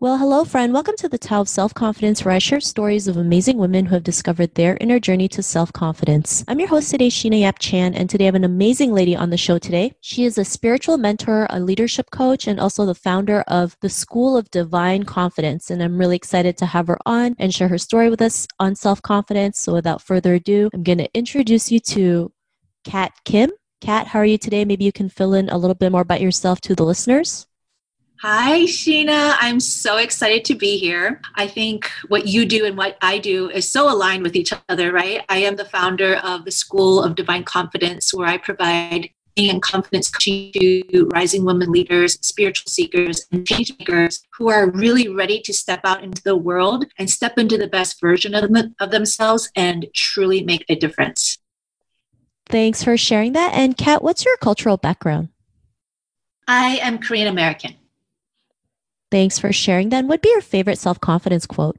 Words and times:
Well, 0.00 0.18
hello, 0.18 0.44
friend. 0.44 0.72
Welcome 0.72 0.94
to 0.98 1.08
the 1.08 1.18
Tao 1.18 1.40
of 1.40 1.48
Self 1.48 1.74
Confidence, 1.74 2.24
where 2.24 2.32
I 2.32 2.38
share 2.38 2.60
stories 2.60 3.08
of 3.08 3.16
amazing 3.16 3.58
women 3.58 3.86
who 3.86 3.96
have 3.96 4.04
discovered 4.04 4.54
their 4.54 4.78
inner 4.80 5.00
journey 5.00 5.26
to 5.30 5.42
self 5.42 5.72
confidence. 5.72 6.44
I'm 6.46 6.60
your 6.60 6.68
host 6.68 6.92
today, 6.92 7.08
Sheena 7.08 7.40
Yap 7.40 7.58
Chan, 7.58 7.94
and 7.94 8.08
today 8.08 8.26
I 8.26 8.30
have 8.30 8.36
an 8.36 8.44
amazing 8.44 8.92
lady 8.92 9.16
on 9.16 9.30
the 9.30 9.36
show 9.36 9.58
today. 9.58 9.96
She 10.00 10.22
is 10.22 10.38
a 10.38 10.44
spiritual 10.44 10.98
mentor, 10.98 11.48
a 11.50 11.58
leadership 11.58 12.12
coach, 12.12 12.46
and 12.46 12.60
also 12.60 12.86
the 12.86 12.94
founder 12.94 13.40
of 13.48 13.76
the 13.80 13.88
School 13.88 14.36
of 14.36 14.48
Divine 14.52 15.02
Confidence. 15.02 15.68
And 15.68 15.82
I'm 15.82 15.98
really 15.98 16.14
excited 16.14 16.56
to 16.58 16.66
have 16.66 16.86
her 16.86 16.98
on 17.04 17.34
and 17.40 17.52
share 17.52 17.66
her 17.66 17.76
story 17.76 18.08
with 18.08 18.22
us 18.22 18.46
on 18.60 18.76
self 18.76 19.02
confidence. 19.02 19.58
So, 19.58 19.72
without 19.72 20.00
further 20.00 20.34
ado, 20.34 20.70
I'm 20.72 20.84
going 20.84 20.98
to 20.98 21.12
introduce 21.12 21.72
you 21.72 21.80
to 21.80 22.30
Kat 22.84 23.14
Kim. 23.24 23.50
Kat, 23.80 24.06
how 24.06 24.20
are 24.20 24.24
you 24.24 24.38
today? 24.38 24.64
Maybe 24.64 24.84
you 24.84 24.92
can 24.92 25.08
fill 25.08 25.34
in 25.34 25.48
a 25.48 25.58
little 25.58 25.74
bit 25.74 25.90
more 25.90 26.02
about 26.02 26.20
yourself 26.20 26.60
to 26.60 26.76
the 26.76 26.84
listeners. 26.84 27.48
Hi, 28.22 28.62
Sheena. 28.62 29.36
I'm 29.38 29.60
so 29.60 29.98
excited 29.98 30.44
to 30.46 30.56
be 30.56 30.76
here. 30.76 31.20
I 31.36 31.46
think 31.46 31.88
what 32.08 32.26
you 32.26 32.46
do 32.46 32.64
and 32.64 32.76
what 32.76 32.98
I 33.00 33.18
do 33.18 33.48
is 33.50 33.70
so 33.70 33.88
aligned 33.88 34.24
with 34.24 34.34
each 34.34 34.52
other, 34.68 34.90
right? 34.90 35.24
I 35.28 35.38
am 35.38 35.54
the 35.54 35.64
founder 35.64 36.16
of 36.16 36.44
the 36.44 36.50
School 36.50 37.00
of 37.00 37.14
Divine 37.14 37.44
Confidence, 37.44 38.12
where 38.12 38.26
I 38.26 38.36
provide 38.38 39.10
and 39.36 39.62
confidence 39.62 40.10
coaching 40.10 40.50
to 40.52 41.08
rising 41.12 41.44
women 41.44 41.70
leaders, 41.70 42.18
spiritual 42.22 42.68
seekers, 42.68 43.24
and 43.30 43.46
change 43.46 43.72
makers 43.78 44.24
who 44.36 44.48
are 44.48 44.68
really 44.70 45.06
ready 45.06 45.40
to 45.42 45.52
step 45.52 45.80
out 45.84 46.02
into 46.02 46.20
the 46.24 46.34
world 46.34 46.86
and 46.98 47.08
step 47.08 47.38
into 47.38 47.56
the 47.56 47.68
best 47.68 48.00
version 48.00 48.34
of, 48.34 48.52
them, 48.52 48.74
of 48.80 48.90
themselves 48.90 49.48
and 49.54 49.86
truly 49.94 50.42
make 50.42 50.64
a 50.68 50.74
difference. 50.74 51.38
Thanks 52.46 52.82
for 52.82 52.96
sharing 52.96 53.34
that. 53.34 53.52
And 53.54 53.76
Kat, 53.76 54.02
what's 54.02 54.24
your 54.24 54.36
cultural 54.38 54.76
background? 54.76 55.28
I 56.48 56.78
am 56.78 56.98
Korean 56.98 57.28
American. 57.28 57.76
Thanks 59.10 59.38
for 59.38 59.52
sharing 59.52 59.88
Then, 59.88 60.06
What 60.06 60.14
would 60.14 60.20
be 60.22 60.30
your 60.30 60.40
favorite 60.40 60.78
self 60.78 61.00
confidence 61.00 61.46
quote? 61.46 61.76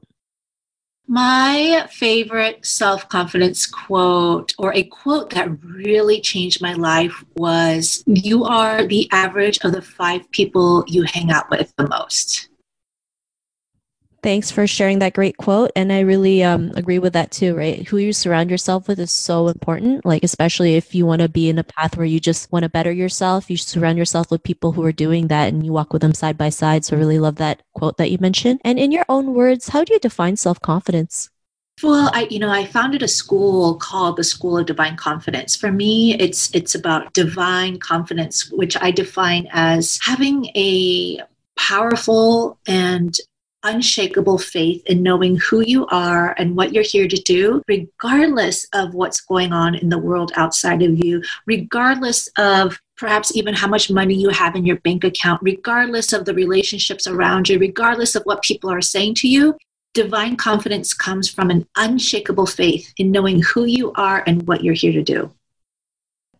My 1.08 1.88
favorite 1.92 2.66
self 2.66 3.10
confidence 3.10 3.66
quote, 3.66 4.54
or 4.60 4.74
a 4.74 4.84
quote 4.84 5.32
that 5.32 5.50
really 5.64 6.22
changed 6.22 6.62
my 6.62 6.74
life, 6.74 7.24
was 7.36 8.04
You 8.06 8.46
are 8.46 8.86
the 8.86 9.10
average 9.12 9.60
of 9.64 9.72
the 9.72 9.82
five 9.82 10.30
people 10.32 10.84
you 10.88 11.04
hang 11.04 11.32
out 11.32 11.50
with 11.50 11.74
the 11.78 11.88
most. 11.88 12.49
Thanks 14.22 14.52
for 14.52 14.68
sharing 14.68 15.00
that 15.00 15.14
great 15.14 15.38
quote. 15.38 15.72
And 15.76 15.94
I 15.94 16.02
really 16.02 16.44
um, 16.44 16.72
agree 16.76 17.00
with 17.00 17.14
that 17.14 17.32
too, 17.32 17.56
right? 17.56 17.88
Who 17.88 17.98
you 17.98 18.12
surround 18.12 18.52
yourself 18.52 18.88
with 18.88 19.00
is 19.00 19.12
so 19.12 19.48
important. 19.48 20.06
Like, 20.06 20.24
especially 20.24 20.76
if 20.76 20.94
you 20.94 21.06
want 21.06 21.22
to 21.22 21.30
be 21.30 21.50
in 21.50 21.58
a 21.58 21.64
path 21.64 21.96
where 21.96 22.06
you 22.06 22.20
just 22.20 22.52
want 22.52 22.64
to 22.64 22.70
better 22.70 22.92
yourself, 22.92 23.50
you 23.50 23.56
surround 23.56 23.98
yourself 23.98 24.30
with 24.30 24.44
people 24.44 24.74
who 24.74 24.84
are 24.84 24.92
doing 24.92 25.28
that 25.28 25.54
and 25.54 25.66
you 25.66 25.72
walk 25.72 25.94
with 25.94 26.02
them 26.02 26.14
side 26.14 26.38
by 26.38 26.50
side. 26.50 26.84
So, 26.84 26.96
I 26.96 27.00
really 27.00 27.20
love 27.20 27.36
that 27.36 27.62
quote 27.74 27.98
that 27.98 28.12
you 28.12 28.18
mentioned. 28.20 28.60
And 28.66 28.78
in 28.78 28.92
your 28.92 29.06
own 29.08 29.34
words, 29.34 29.70
how 29.70 29.84
do 29.86 29.94
you 29.94 30.00
define 30.00 30.36
self 30.36 30.60
confidence? 30.60 31.30
Well, 31.82 32.12
I 32.14 32.28
you 32.30 32.40
know, 32.40 32.50
I 32.50 32.66
founded 32.66 33.04
a 33.04 33.08
school 33.08 33.76
called 33.76 34.18
the 34.18 34.24
School 34.24 34.58
of 34.58 34.66
Divine 34.66 34.98
Confidence. 34.98 35.56
For 35.56 35.72
me, 35.72 36.16
it's 36.16 36.54
it's 36.54 36.76
about 36.76 37.14
divine 37.14 37.80
confidence, 37.80 38.52
which 38.52 38.76
I 38.82 38.92
define 38.92 39.48
as 39.52 39.98
having 40.02 40.48
a 40.56 41.22
powerful 41.58 42.58
and 42.68 43.16
unshakable 43.64 44.38
faith 44.38 44.82
in 44.86 45.04
knowing 45.04 45.38
who 45.38 45.62
you 45.62 45.86
are 45.88 46.34
and 46.38 46.56
what 46.56 46.74
you're 46.74 46.84
here 46.84 47.08
to 47.08 47.22
do, 47.24 47.62
regardless 47.68 48.66
of 48.74 48.94
what's 48.94 49.22
going 49.22 49.52
on 49.52 49.76
in 49.76 49.90
the 49.90 49.98
world 49.98 50.32
outside 50.36 50.82
of 50.82 51.04
you, 51.04 51.22
regardless 51.46 52.28
of 52.38 52.80
perhaps 52.98 53.36
even 53.36 53.54
how 53.54 53.68
much 53.68 53.90
money 53.90 54.14
you 54.14 54.30
have 54.30 54.56
in 54.56 54.66
your 54.66 54.78
bank 54.78 55.04
account, 55.04 55.42
regardless 55.42 56.14
of 56.14 56.26
the 56.26 56.34
relationships 56.34 57.08
around 57.08 57.50
you, 57.50 57.58
regardless 57.60 58.16
of 58.16 58.24
what 58.24 58.44
people 58.44 58.70
are 58.70 58.82
saying 58.82 59.16
to 59.16 59.28
you. 59.28 59.58
Divine 59.94 60.36
confidence 60.36 60.94
comes 60.94 61.30
from 61.30 61.50
an 61.50 61.68
unshakable 61.76 62.46
faith 62.46 62.94
in 62.98 63.12
knowing 63.12 63.42
who 63.42 63.66
you 63.66 63.92
are 63.94 64.24
and 64.28 64.46
what 64.48 64.64
you're 64.64 64.76
here 64.76 64.94
to 64.94 65.02
do. 65.02 65.32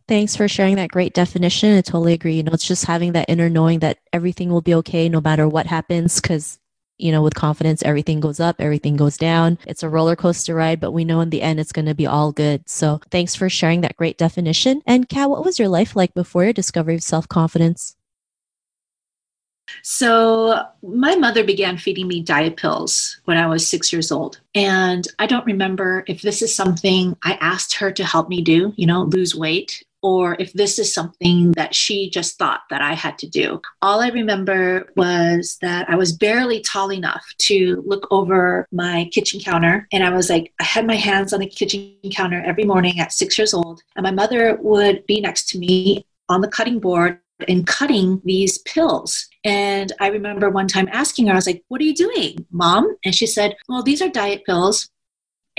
Thanks 0.08 0.36
for 0.36 0.48
sharing 0.48 0.76
that 0.76 0.92
great 0.92 1.14
definition. 1.14 1.78
I 1.78 1.82
totally 1.82 2.14
agree. 2.14 2.36
You 2.36 2.44
know, 2.44 2.52
it's 2.52 2.68
just 2.68 2.86
having 2.86 3.14
that 3.14 3.30
inner 3.30 3.50
knowing 3.50 3.80
that 3.80 4.00
everything 4.14 4.50
will 4.50 4.62
be 4.62 4.74
okay 4.76 5.10
no 5.10 5.22
matter 5.22 5.48
what 5.48 5.66
happens 5.66 6.20
because 6.20 6.60
you 7.00 7.12
know, 7.12 7.24
with 7.24 7.34
confidence, 7.34 7.82
everything 7.84 8.20
goes 8.20 8.40
up, 8.40 8.58
everything 8.60 8.98
goes 8.98 9.18
down. 9.18 9.58
It's 9.66 9.84
a 9.84 9.90
roller 9.90 10.16
coaster 10.16 10.54
ride, 10.54 10.80
but 10.80 10.92
we 10.92 11.06
know 11.06 11.22
in 11.22 11.30
the 11.30 11.42
end 11.42 11.60
it's 11.60 11.72
going 11.72 11.86
to 11.86 11.96
be 11.96 12.06
all 12.06 12.32
good. 12.32 12.68
So 12.70 13.02
thanks 13.10 13.36
for 13.36 13.50
sharing 13.50 13.82
that 13.82 13.96
great 13.96 14.18
definition. 14.18 14.82
And 14.86 15.08
Kat, 15.10 15.30
what 15.30 15.46
was 15.46 15.58
your 15.58 15.70
life 15.70 15.96
like 15.96 16.14
before 16.14 16.44
your 16.44 16.54
discovery 16.54 16.96
of 16.96 17.04
self 17.04 17.28
confidence? 17.28 17.96
So, 19.84 20.66
my 20.82 21.16
mother 21.16 21.44
began 21.44 21.78
feeding 21.78 22.08
me 22.08 22.22
diet 22.22 22.58
pills 22.58 23.20
when 23.26 23.38
I 23.38 23.46
was 23.46 23.68
six 23.68 23.94
years 23.94 24.12
old. 24.12 24.40
And 24.56 25.08
I 25.20 25.28
don't 25.28 25.46
remember 25.46 26.04
if 26.08 26.24
this 26.24 26.42
is 26.42 26.54
something 26.54 27.16
I 27.24 27.34
asked 27.34 27.76
her 27.76 27.92
to 27.92 28.04
help 28.04 28.30
me 28.30 28.42
do, 28.42 28.74
you 28.78 28.88
know, 28.88 29.04
lose 29.04 29.36
weight 29.36 29.84
or 30.02 30.36
if 30.40 30.54
this 30.54 30.80
is 30.80 30.94
something 30.94 31.52
that 31.54 31.76
she 31.76 32.10
just 32.10 32.38
thought 32.38 32.62
that 32.70 32.82
I 32.82 32.94
had 32.94 33.18
to 33.20 33.28
do. 33.28 33.62
All 33.82 34.02
I 34.02 34.10
remember 34.10 34.92
was 34.96 35.58
that 35.62 35.90
I 35.90 35.96
was 35.96 36.14
barely 36.14 36.62
tall 36.62 36.92
enough 36.92 37.26
to 37.40 37.84
look 37.86 38.08
over 38.12 38.68
my 38.72 39.10
kitchen 39.12 39.40
counter. 39.40 39.88
And 39.92 40.04
I 40.04 40.12
was 40.12 40.30
like, 40.30 40.54
I 40.60 40.64
had 40.64 40.88
my 40.88 40.96
hands 40.96 41.34
on 41.34 41.40
the 41.40 41.48
kitchen 41.48 41.96
counter 42.12 42.42
every 42.46 42.64
morning 42.64 43.00
at 43.00 43.12
six 43.12 43.38
years 43.38 43.54
old. 43.54 43.82
And 43.96 44.04
my 44.04 44.12
mother 44.12 44.58
would 44.62 45.06
be 45.06 45.22
next 45.22 45.50
to 45.50 45.60
me 45.60 46.06
on 46.30 46.42
the 46.42 46.48
cutting 46.48 46.80
board 46.80 47.20
and 47.48 47.66
cutting 47.66 48.22
these 48.26 48.58
pills. 48.60 49.28
And 49.44 49.92
I 50.00 50.08
remember 50.08 50.50
one 50.50 50.68
time 50.68 50.90
asking 50.92 51.28
her, 51.28 51.34
I 51.34 51.36
was 51.36 51.48
like, 51.48 51.64
What 51.70 51.80
are 51.80 51.86
you 51.86 51.96
doing, 51.96 52.46
mom? 52.52 52.96
And 53.06 53.16
she 53.16 53.26
said, 53.26 53.56
Well, 53.70 53.82
these 53.82 54.02
are 54.02 54.10
diet 54.10 54.44
pills 54.46 54.90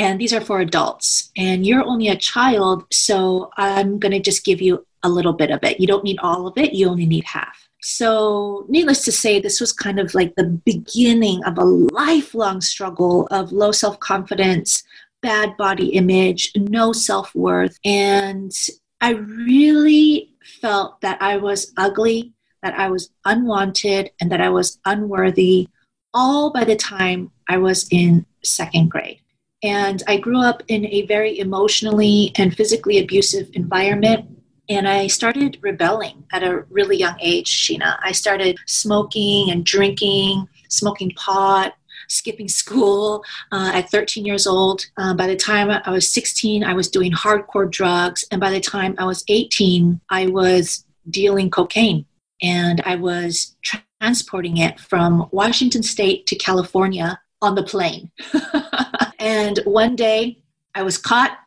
and 0.00 0.18
these 0.18 0.32
are 0.32 0.40
for 0.40 0.60
adults. 0.60 1.30
And 1.36 1.66
you're 1.66 1.84
only 1.84 2.08
a 2.08 2.16
child 2.16 2.84
so 2.90 3.50
i'm 3.56 3.98
going 3.98 4.12
to 4.12 4.20
just 4.20 4.44
give 4.44 4.60
you 4.60 4.84
a 5.02 5.08
little 5.08 5.32
bit 5.32 5.50
of 5.50 5.60
it. 5.62 5.80
You 5.80 5.86
don't 5.86 6.04
need 6.04 6.18
all 6.20 6.46
of 6.46 6.56
it 6.58 6.72
you 6.72 6.88
only 6.88 7.06
need 7.06 7.24
half. 7.24 7.68
So 7.82 8.66
needless 8.68 9.04
to 9.04 9.12
say 9.12 9.40
this 9.40 9.60
was 9.60 9.72
kind 9.72 9.98
of 10.00 10.14
like 10.14 10.34
the 10.34 10.60
beginning 10.72 11.42
of 11.44 11.56
a 11.56 11.64
lifelong 11.64 12.60
struggle 12.60 13.26
of 13.30 13.52
low 13.52 13.72
self-confidence 13.72 14.82
bad 15.22 15.54
body 15.58 15.88
image 15.88 16.52
no 16.56 16.92
self-worth. 16.92 17.78
And 17.84 18.52
i 19.02 19.10
really 19.10 20.30
felt 20.62 21.00
that 21.02 21.20
i 21.20 21.36
was 21.36 21.72
ugly 21.76 22.32
that 22.62 22.74
i 22.78 22.88
was 22.88 23.10
unwanted 23.24 24.10
and 24.20 24.32
that 24.32 24.40
i 24.40 24.48
was 24.48 24.78
unworthy 24.84 25.68
all 26.12 26.50
by 26.50 26.64
the 26.64 26.76
time 26.76 27.30
i 27.48 27.56
was 27.56 27.86
in 27.90 28.26
second 28.42 28.90
grade 28.90 29.20
and 29.62 30.02
I 30.06 30.16
grew 30.16 30.40
up 30.40 30.62
in 30.68 30.86
a 30.86 31.06
very 31.06 31.38
emotionally 31.38 32.32
and 32.36 32.56
physically 32.56 32.98
abusive 32.98 33.50
environment. 33.54 34.26
And 34.68 34.88
I 34.88 35.08
started 35.08 35.58
rebelling 35.60 36.24
at 36.32 36.42
a 36.42 36.64
really 36.70 36.96
young 36.96 37.16
age, 37.20 37.48
Sheena. 37.48 37.98
I 38.02 38.12
started 38.12 38.56
smoking 38.66 39.50
and 39.50 39.66
drinking, 39.66 40.48
smoking 40.68 41.10
pot, 41.16 41.74
skipping 42.08 42.48
school 42.48 43.24
uh, 43.52 43.72
at 43.74 43.90
13 43.90 44.24
years 44.24 44.46
old. 44.46 44.86
Uh, 44.96 45.14
by 45.14 45.26
the 45.26 45.36
time 45.36 45.70
I 45.70 45.90
was 45.90 46.10
16, 46.10 46.64
I 46.64 46.72
was 46.72 46.88
doing 46.88 47.12
hardcore 47.12 47.70
drugs. 47.70 48.24
And 48.30 48.40
by 48.40 48.50
the 48.50 48.60
time 48.60 48.94
I 48.98 49.04
was 49.04 49.24
18, 49.28 50.00
I 50.08 50.26
was 50.26 50.84
dealing 51.10 51.50
cocaine. 51.50 52.06
And 52.42 52.80
I 52.86 52.96
was 52.96 53.56
transporting 53.62 54.56
it 54.58 54.80
from 54.80 55.28
Washington 55.30 55.82
State 55.82 56.26
to 56.28 56.36
California 56.36 57.20
on 57.42 57.54
the 57.54 57.62
plane. 57.62 58.10
And 59.20 59.60
one 59.64 59.94
day 59.94 60.42
I 60.74 60.82
was 60.82 60.98
caught, 60.98 61.38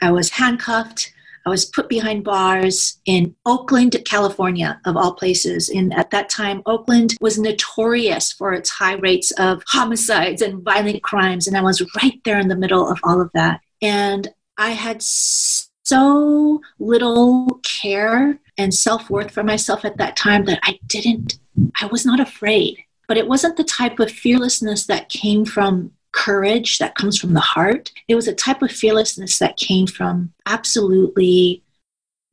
I 0.00 0.12
was 0.12 0.30
handcuffed, 0.30 1.12
I 1.46 1.50
was 1.50 1.64
put 1.64 1.88
behind 1.88 2.24
bars 2.24 2.98
in 3.04 3.34
Oakland, 3.46 3.96
California, 4.04 4.80
of 4.84 4.96
all 4.96 5.14
places. 5.14 5.68
And 5.68 5.94
at 5.94 6.10
that 6.10 6.28
time, 6.28 6.60
Oakland 6.66 7.16
was 7.20 7.38
notorious 7.38 8.32
for 8.32 8.52
its 8.52 8.68
high 8.68 8.94
rates 8.94 9.30
of 9.32 9.62
homicides 9.68 10.42
and 10.42 10.62
violent 10.62 11.04
crimes. 11.04 11.46
And 11.46 11.56
I 11.56 11.62
was 11.62 11.82
right 12.02 12.20
there 12.24 12.40
in 12.40 12.48
the 12.48 12.56
middle 12.56 12.88
of 12.90 12.98
all 13.04 13.20
of 13.20 13.30
that. 13.34 13.60
And 13.80 14.28
I 14.58 14.70
had 14.70 15.02
so 15.02 16.60
little 16.80 17.60
care 17.62 18.40
and 18.58 18.74
self 18.74 19.08
worth 19.08 19.30
for 19.30 19.44
myself 19.44 19.84
at 19.84 19.98
that 19.98 20.16
time 20.16 20.46
that 20.46 20.58
I 20.64 20.80
didn't, 20.86 21.38
I 21.80 21.86
was 21.86 22.04
not 22.04 22.18
afraid. 22.18 22.78
But 23.06 23.18
it 23.18 23.28
wasn't 23.28 23.56
the 23.56 23.62
type 23.62 24.00
of 24.00 24.10
fearlessness 24.10 24.86
that 24.86 25.08
came 25.10 25.44
from 25.44 25.92
courage 26.16 26.78
that 26.78 26.94
comes 26.94 27.18
from 27.18 27.34
the 27.34 27.40
heart. 27.40 27.92
It 28.08 28.14
was 28.14 28.26
a 28.26 28.34
type 28.34 28.62
of 28.62 28.72
fearlessness 28.72 29.38
that 29.38 29.58
came 29.58 29.86
from 29.86 30.32
absolutely 30.46 31.62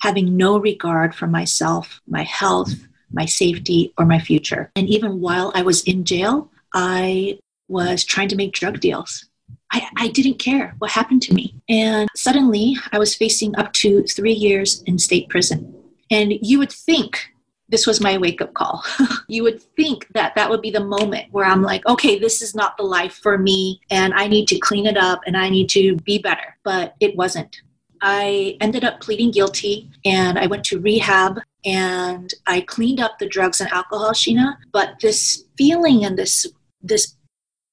having 0.01 0.38
no 0.38 0.57
regard 0.57 1.13
for 1.13 1.27
myself, 1.27 2.01
my 2.07 2.24
health, 2.24 2.74
my 3.12 3.25
safety, 3.25 3.94
or 3.97 4.06
my 4.06 4.19
future. 4.19 4.71
And 4.75 4.88
even 4.88 5.19
while 5.21 5.51
I 5.53 5.62
was 5.62 5.83
in 5.83 6.06
jail, 6.06 6.50
I 6.74 7.39
was 7.68 8.03
trying 8.03 8.30
to 8.30 8.35
make 8.35 8.53
drug 8.53 8.80
deals. 8.80 9.25
I, 9.71 9.88
I, 9.97 10.07
didn't 10.09 10.39
care 10.39 10.75
what 10.77 10.91
happened 10.91 11.24
to 11.24 11.33
me. 11.33 11.56
And 11.68 12.07
suddenly 12.15 12.75
I 12.91 13.00
was 13.00 13.15
facing 13.15 13.56
up 13.56 13.74
to 13.74 14.03
three 14.03 14.33
years 14.33 14.83
in 14.83 15.00
state 15.00 15.29
prison. 15.29 15.74
And 16.12 16.33
you 16.41 16.59
would 16.59 16.71
think 16.71 17.32
this 17.74 17.88
was 17.88 18.00
my 18.00 18.20
wake 18.20 18.40
up 18.40 18.54
call. 18.54 18.86
you 19.28 19.42
would 19.42 19.60
think 19.75 20.08
that 20.14 20.36
that 20.36 20.48
would 20.48 20.62
be 20.62 20.70
the 20.70 20.84
moment 20.84 21.25
where 21.31 21.44
I'm 21.44 21.64
like, 21.64 21.84
okay, 21.88 22.20
this 22.20 22.40
is 22.40 22.54
not 22.54 22.78
the 22.78 22.84
life 22.84 23.16
for 23.16 23.36
me, 23.36 23.81
and 23.90 24.14
I 24.14 24.28
need 24.28 24.48
to 24.50 24.60
clean 24.60 24.86
it 24.86 24.96
up 24.96 25.22
and 25.25 25.36
I 25.36 25.50
need 25.50 25.70
to 25.70 25.96
be 26.06 26.20
better. 26.20 26.56
But 26.64 26.94
it 27.00 27.16
wasn't. 27.16 27.62
I 28.04 28.58
ended 28.62 28.84
up 28.84 29.02
pleading 29.02 29.31
guilty 29.31 29.90
and 30.06 30.38
I 30.38 30.46
went 30.46 30.64
to 30.66 30.80
rehab 30.80 31.40
and 31.66 32.31
I 32.46 32.62
cleaned 32.62 33.00
up 33.00 33.18
the 33.18 33.28
drugs 33.28 33.60
and 33.60 33.72
alcohol, 33.72 34.12
Sheena. 34.12 34.58
But 34.72 35.00
this 35.02 35.46
feeling 35.58 36.06
and 36.06 36.16
this 36.16 36.46
this 36.84 37.16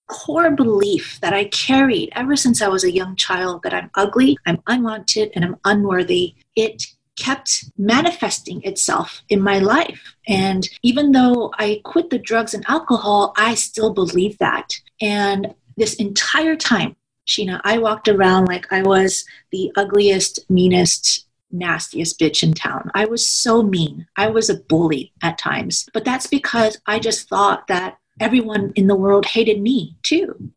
core 0.07 0.51
belief 0.51 1.19
that 1.21 1.35
I 1.35 1.45
carried 1.45 2.09
ever 2.17 2.37
since 2.37 2.63
I 2.63 2.69
was 2.69 2.85
a 2.85 2.91
young 2.91 3.17
child 3.17 3.63
that 3.65 3.75
I'm 3.75 3.91
ugly, 3.97 4.39
I'm 4.47 4.63
unwanted, 4.67 5.33
and 5.35 5.45
I'm 5.45 5.57
unworthy, 5.67 6.37
it 6.57 6.87
kept 7.21 7.71
manifesting 7.79 8.63
itself 8.63 9.23
in 9.29 9.41
my 9.41 9.59
life. 9.59 10.17
And 10.27 10.69
even 10.83 11.13
though 11.13 11.53
I 11.59 11.83
quit 11.85 12.11
the 12.11 12.19
drugs 12.19 12.55
and 12.55 12.65
alcohol, 12.67 13.35
I 13.37 13.55
still 13.55 13.93
believe 13.93 14.39
that. 14.39 14.73
And 15.01 15.55
this 15.77 15.95
entire 15.95 16.57
time, 16.57 16.97
Sheena, 17.29 17.61
I 17.63 17.79
walked 17.79 18.09
around 18.09 18.47
like 18.47 18.73
I 18.73 18.83
was 18.83 19.25
the 19.53 19.71
ugliest, 19.77 20.51
meanest, 20.51 21.27
nastiest 21.53 22.19
bitch 22.19 22.43
in 22.43 22.55
town. 22.55 22.91
I 22.95 23.05
was 23.05 23.29
so 23.29 23.63
mean. 23.63 24.07
I 24.17 24.29
was 24.29 24.49
a 24.49 24.61
bully 24.61 25.13
at 25.23 25.39
times. 25.39 25.89
But 25.93 26.05
that's 26.05 26.27
because 26.27 26.79
I 26.87 26.99
just 26.99 27.29
thought 27.29 27.67
that 27.67 27.99
everyone 28.19 28.73
in 28.77 28.87
the 28.87 28.97
world 28.97 29.27
hated 29.27 29.61
me 29.61 29.97
too. 30.03 30.51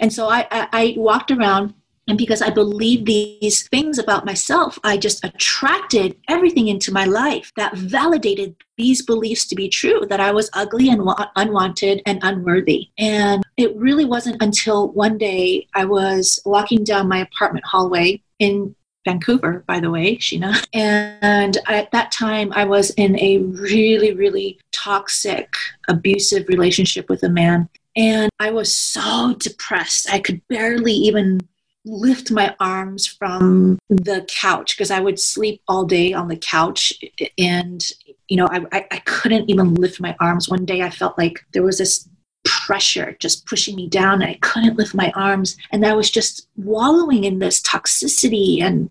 And 0.00 0.12
so 0.12 0.28
I, 0.28 0.46
I, 0.50 0.68
I 0.72 0.94
walked 0.96 1.30
around 1.30 1.74
and 2.08 2.16
because 2.16 2.40
I 2.40 2.50
believed 2.50 3.06
these 3.06 3.66
things 3.68 3.98
about 3.98 4.24
myself, 4.24 4.78
I 4.84 4.96
just 4.96 5.24
attracted 5.24 6.16
everything 6.28 6.68
into 6.68 6.92
my 6.92 7.04
life 7.04 7.52
that 7.56 7.76
validated 7.76 8.54
these 8.76 9.04
beliefs 9.04 9.46
to 9.48 9.56
be 9.56 9.68
true 9.68 10.06
that 10.08 10.20
I 10.20 10.30
was 10.30 10.48
ugly 10.52 10.88
and 10.88 11.04
wa- 11.04 11.28
unwanted 11.34 12.02
and 12.06 12.20
unworthy. 12.22 12.90
And 12.96 13.42
it 13.56 13.74
really 13.76 14.04
wasn't 14.04 14.40
until 14.40 14.88
one 14.90 15.18
day 15.18 15.66
I 15.74 15.84
was 15.84 16.40
walking 16.44 16.84
down 16.84 17.08
my 17.08 17.18
apartment 17.18 17.66
hallway 17.66 18.22
in 18.38 18.76
Vancouver, 19.04 19.64
by 19.66 19.80
the 19.80 19.90
way, 19.90 20.16
Sheena. 20.16 20.64
And 20.72 21.58
at 21.66 21.90
that 21.92 22.12
time, 22.12 22.52
I 22.52 22.64
was 22.64 22.90
in 22.90 23.18
a 23.18 23.38
really, 23.38 24.12
really 24.12 24.58
toxic, 24.72 25.52
abusive 25.88 26.48
relationship 26.48 27.08
with 27.08 27.22
a 27.22 27.28
man. 27.28 27.68
And 27.96 28.30
I 28.38 28.50
was 28.50 28.74
so 28.74 29.34
depressed. 29.38 30.12
I 30.12 30.18
could 30.18 30.46
barely 30.48 30.92
even 30.92 31.40
lift 31.86 32.30
my 32.30 32.54
arms 32.58 33.06
from 33.06 33.78
the 33.88 34.26
couch 34.28 34.76
because 34.76 34.90
I 34.90 35.00
would 35.00 35.20
sleep 35.20 35.62
all 35.68 35.84
day 35.84 36.12
on 36.12 36.28
the 36.28 36.36
couch 36.36 36.92
and 37.38 37.82
you 38.28 38.36
know 38.36 38.48
I, 38.50 38.64
I, 38.72 38.86
I 38.90 38.98
couldn't 39.06 39.48
even 39.48 39.74
lift 39.74 40.00
my 40.00 40.14
arms. 40.20 40.48
One 40.48 40.64
day 40.64 40.82
I 40.82 40.90
felt 40.90 41.16
like 41.16 41.44
there 41.52 41.62
was 41.62 41.78
this 41.78 42.08
pressure 42.44 43.16
just 43.18 43.46
pushing 43.46 43.76
me 43.76 43.88
down 43.88 44.22
and 44.22 44.30
I 44.30 44.38
couldn't 44.40 44.76
lift 44.76 44.94
my 44.94 45.12
arms 45.16 45.56
and 45.72 45.84
I 45.86 45.94
was 45.94 46.10
just 46.10 46.48
wallowing 46.56 47.24
in 47.24 47.38
this 47.38 47.60
toxicity 47.62 48.62
and 48.62 48.90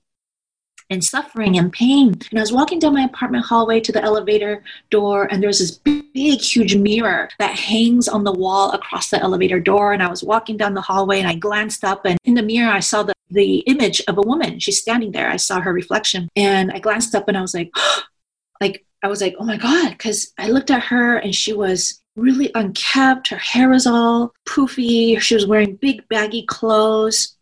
and 0.90 1.04
suffering 1.04 1.58
and 1.58 1.72
pain. 1.72 2.14
And 2.30 2.40
I 2.40 2.42
was 2.42 2.52
walking 2.52 2.80
down 2.80 2.94
my 2.94 3.04
apartment 3.04 3.46
hallway 3.46 3.80
to 3.82 3.92
the 3.92 4.04
elevator 4.04 4.64
door, 4.90 5.28
and 5.32 5.42
there's 5.42 5.60
this 5.60 5.72
big, 5.72 6.40
huge 6.40 6.76
mirror 6.76 7.30
that 7.40 7.58
hangs 7.58 8.08
on 8.08 8.24
the 8.24 8.32
wall 8.32 8.72
across 8.72 9.10
the 9.10 9.22
elevator 9.22 9.60
door. 9.60 9.94
And 9.94 10.04
I 10.04 10.10
was 10.10 10.24
walking 10.24 10.58
down 10.58 10.74
the 10.74 10.82
hallway, 10.82 11.20
and 11.20 11.28
I 11.28 11.36
glanced 11.36 11.84
up, 11.84 12.06
and 12.06 12.18
in 12.26 12.36
the 12.36 12.44
mirror, 12.44 12.72
I 12.72 12.80
saw 12.80 13.04
the, 13.04 13.14
the 13.30 13.60
image 13.60 14.02
of 14.08 14.18
a 14.18 14.22
woman. 14.22 14.60
She's 14.60 14.80
standing 14.80 15.12
there. 15.12 15.30
I 15.30 15.38
saw 15.38 15.60
her 15.60 15.74
reflection, 15.74 16.30
and 16.36 16.72
I 16.72 16.80
glanced 16.80 17.16
up, 17.16 17.28
and 17.28 17.38
I 17.38 17.42
was 17.42 17.54
like, 17.54 17.72
like, 18.62 18.86
I 19.04 19.08
was 19.08 19.22
like, 19.22 19.36
oh 19.40 19.46
my 19.46 19.58
God, 19.58 19.92
because 19.92 20.34
I 20.38 20.50
looked 20.50 20.72
at 20.72 20.84
her, 20.84 21.18
and 21.18 21.34
she 21.34 21.54
was 21.54 22.02
really 22.16 22.50
unkept. 22.56 23.28
Her 23.28 23.38
hair 23.38 23.70
was 23.70 23.86
all 23.86 24.34
poofy. 24.48 25.20
She 25.20 25.36
was 25.36 25.46
wearing 25.46 25.76
big 25.76 26.08
baggy 26.08 26.46
clothes 26.46 27.35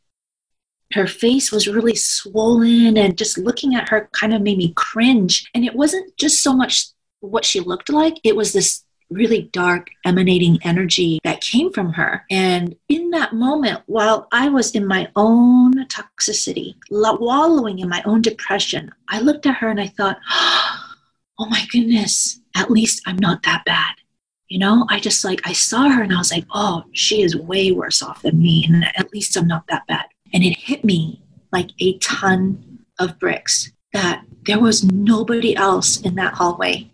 her 0.94 1.07
face 1.07 1.51
was 1.51 1.68
really 1.68 1.95
swollen 1.95 2.98
and 2.98 3.18
just 3.18 3.38
looking 3.38 3.75
at 3.75 3.90
her 3.90 4.10
kind 4.13 4.34
of 4.34 4.42
made 4.42 4.57
me 4.57 4.74
cringe. 4.75 5.50
And 5.54 5.66
it 5.66 5.75
wasn't 5.75 6.16
just 6.18 6.44
so 6.44 6.54
much 6.54 6.88
what 7.19 7.45
she 7.45 7.60
looked 7.60 7.90
like 7.90 8.16
it 8.24 8.36
was 8.36 8.54
this 8.54 8.84
really 9.10 9.44
dark 9.54 9.88
emanating 10.06 10.60
energy 10.63 11.19
that 11.24 11.42
came 11.42 11.72
from 11.72 11.94
her. 11.94 12.25
And 12.30 12.75
in 12.90 13.12
that 13.12 13.34
moment 13.34 13.81
while 13.86 14.28
i 14.31 14.50
was 14.50 14.72
in 14.72 14.86
my 14.86 15.07
own 15.16 15.74
toxicity 15.88 16.75
wallowing 16.90 17.80
in 17.80 17.88
my 17.88 18.01
own 18.06 18.22
depression 18.22 18.92
i 19.10 19.19
looked 19.19 19.45
at 19.45 19.56
her 19.56 19.69
and 19.69 19.80
i 19.80 19.88
thought 19.88 20.18
oh 21.40 21.45
my 21.48 21.63
goodness 21.72 22.40
at 22.56 22.72
least 22.72 23.01
i'm 23.06 23.18
not 23.18 23.44
that 23.44 23.63
bad. 23.66 23.94
You 24.48 24.60
know 24.60 24.86
i 24.90 25.00
just 25.00 25.24
like 25.24 25.42
i 25.45 25.54
saw 25.54 25.90
her 25.90 26.04
and 26.04 26.13
i 26.13 26.18
was 26.18 26.31
like 26.31 26.45
oh 26.54 26.84
she 26.92 27.22
is 27.22 27.36
way 27.36 27.72
worse 27.72 28.01
off 28.01 28.24
than 28.24 28.42
me 28.42 28.66
and 28.68 28.86
at 28.98 29.13
least 29.13 29.38
i'm 29.38 29.48
not 29.48 29.66
that 29.68 29.88
bad 29.88 30.06
and 30.33 30.44
it 30.44 30.57
hit 30.57 30.83
me 30.83 31.21
like 31.51 31.69
a 31.80 31.97
ton 32.00 32.80
of 33.00 33.19
bricks 33.19 33.71
that 33.94 34.25
there 34.45 34.59
was 34.59 34.83
nobody 34.83 35.56
else 35.56 36.01
in 36.01 36.15
that 36.15 36.33
hallway. 36.33 36.89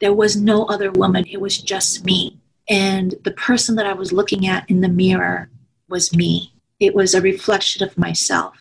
There 0.00 0.14
was 0.14 0.36
no 0.36 0.64
other 0.64 0.90
woman. 0.90 1.26
It 1.30 1.40
was 1.40 1.58
just 1.58 2.04
me. 2.04 2.38
And 2.68 3.14
the 3.22 3.30
person 3.32 3.76
that 3.76 3.86
I 3.86 3.92
was 3.92 4.12
looking 4.12 4.46
at 4.46 4.68
in 4.68 4.80
the 4.80 4.88
mirror 4.88 5.50
was 5.88 6.16
me. 6.16 6.52
It 6.80 6.94
was 6.94 7.14
a 7.14 7.20
reflection 7.20 7.86
of 7.86 7.96
myself. 7.96 8.58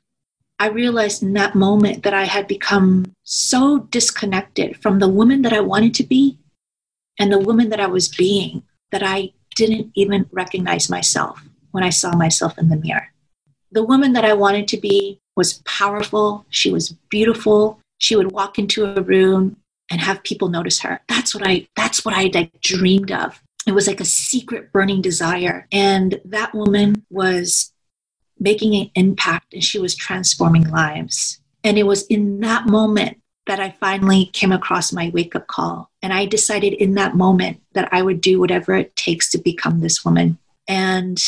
I 0.60 0.68
realized 0.68 1.24
in 1.24 1.34
that 1.34 1.56
moment 1.56 2.04
that 2.04 2.14
I 2.14 2.24
had 2.24 2.48
become 2.48 3.14
so 3.24 3.80
disconnected 3.80 4.82
from 4.82 5.00
the 5.00 5.10
woman 5.10 5.42
that 5.42 5.54
I 5.54 5.60
wanted 5.60 5.94
to 5.96 6.04
be 6.04 6.38
and 7.20 7.32
the 7.32 7.40
woman 7.40 7.70
that 7.70 7.80
I 7.80 7.88
was 7.88 8.08
being 8.08 8.64
that 8.92 9.04
I 9.04 9.34
didn't 9.56 9.92
even 9.96 10.30
recognize 10.32 10.90
myself 10.90 11.42
when 11.72 11.84
I 11.84 11.90
saw 11.90 12.16
myself 12.16 12.58
in 12.58 12.70
the 12.70 12.78
mirror 12.78 13.12
the 13.76 13.84
woman 13.84 14.14
that 14.14 14.26
I 14.26 14.34
wanted 14.34 14.68
to 14.70 14.78
be 14.78 15.20
was 15.36 15.62
powerful. 15.66 16.46
She 16.50 16.72
was 16.72 16.96
beautiful. 17.10 17.80
She 18.00 18.16
would 18.16 18.32
walk 18.32 18.58
into 18.58 18.86
a 18.86 19.02
room 19.02 19.58
and 19.92 20.00
have 20.02 20.24
people 20.24 20.48
notice 20.48 20.80
her. 20.80 21.02
That's 21.08 21.36
what 21.36 21.46
I 21.46 21.68
that's 21.76 22.04
what 22.04 22.16
I 22.16 22.32
like 22.34 22.60
dreamed 22.62 23.12
of. 23.12 23.44
It 23.68 23.74
was 23.74 23.88
like 23.88 24.00
a 24.00 24.06
secret 24.06 24.72
burning 24.72 25.02
desire. 25.02 25.68
And 25.72 26.22
that 26.24 26.56
woman 26.56 27.06
was 27.10 27.74
making 28.40 28.76
an 28.76 28.92
impact 28.96 29.54
and 29.54 29.64
she 29.64 29.78
was 29.78 29.94
transforming 29.94 30.70
lives. 30.70 31.42
And 31.64 31.78
it 31.78 31.84
was 31.84 32.04
in 32.04 32.40
that 32.42 32.68
moment 32.68 33.18
that 33.46 33.60
I 33.60 33.72
finally 33.72 34.28
came 34.28 34.52
across 34.52 34.94
my 34.94 35.12
wake 35.14 35.36
up 35.36 35.48
call. 35.48 35.92
And 36.02 36.14
I 36.14 36.26
decided 36.26 36.74
in 36.74 36.94
that 36.96 37.16
moment 37.16 37.62
that 37.74 37.90
I 37.92 38.02
would 38.02 38.22
do 38.22 38.40
whatever 38.40 38.74
it 38.76 38.96
takes 38.96 39.30
to 39.32 39.38
become 39.38 39.82
this 39.82 40.06
woman. 40.06 40.38
And 40.68 41.22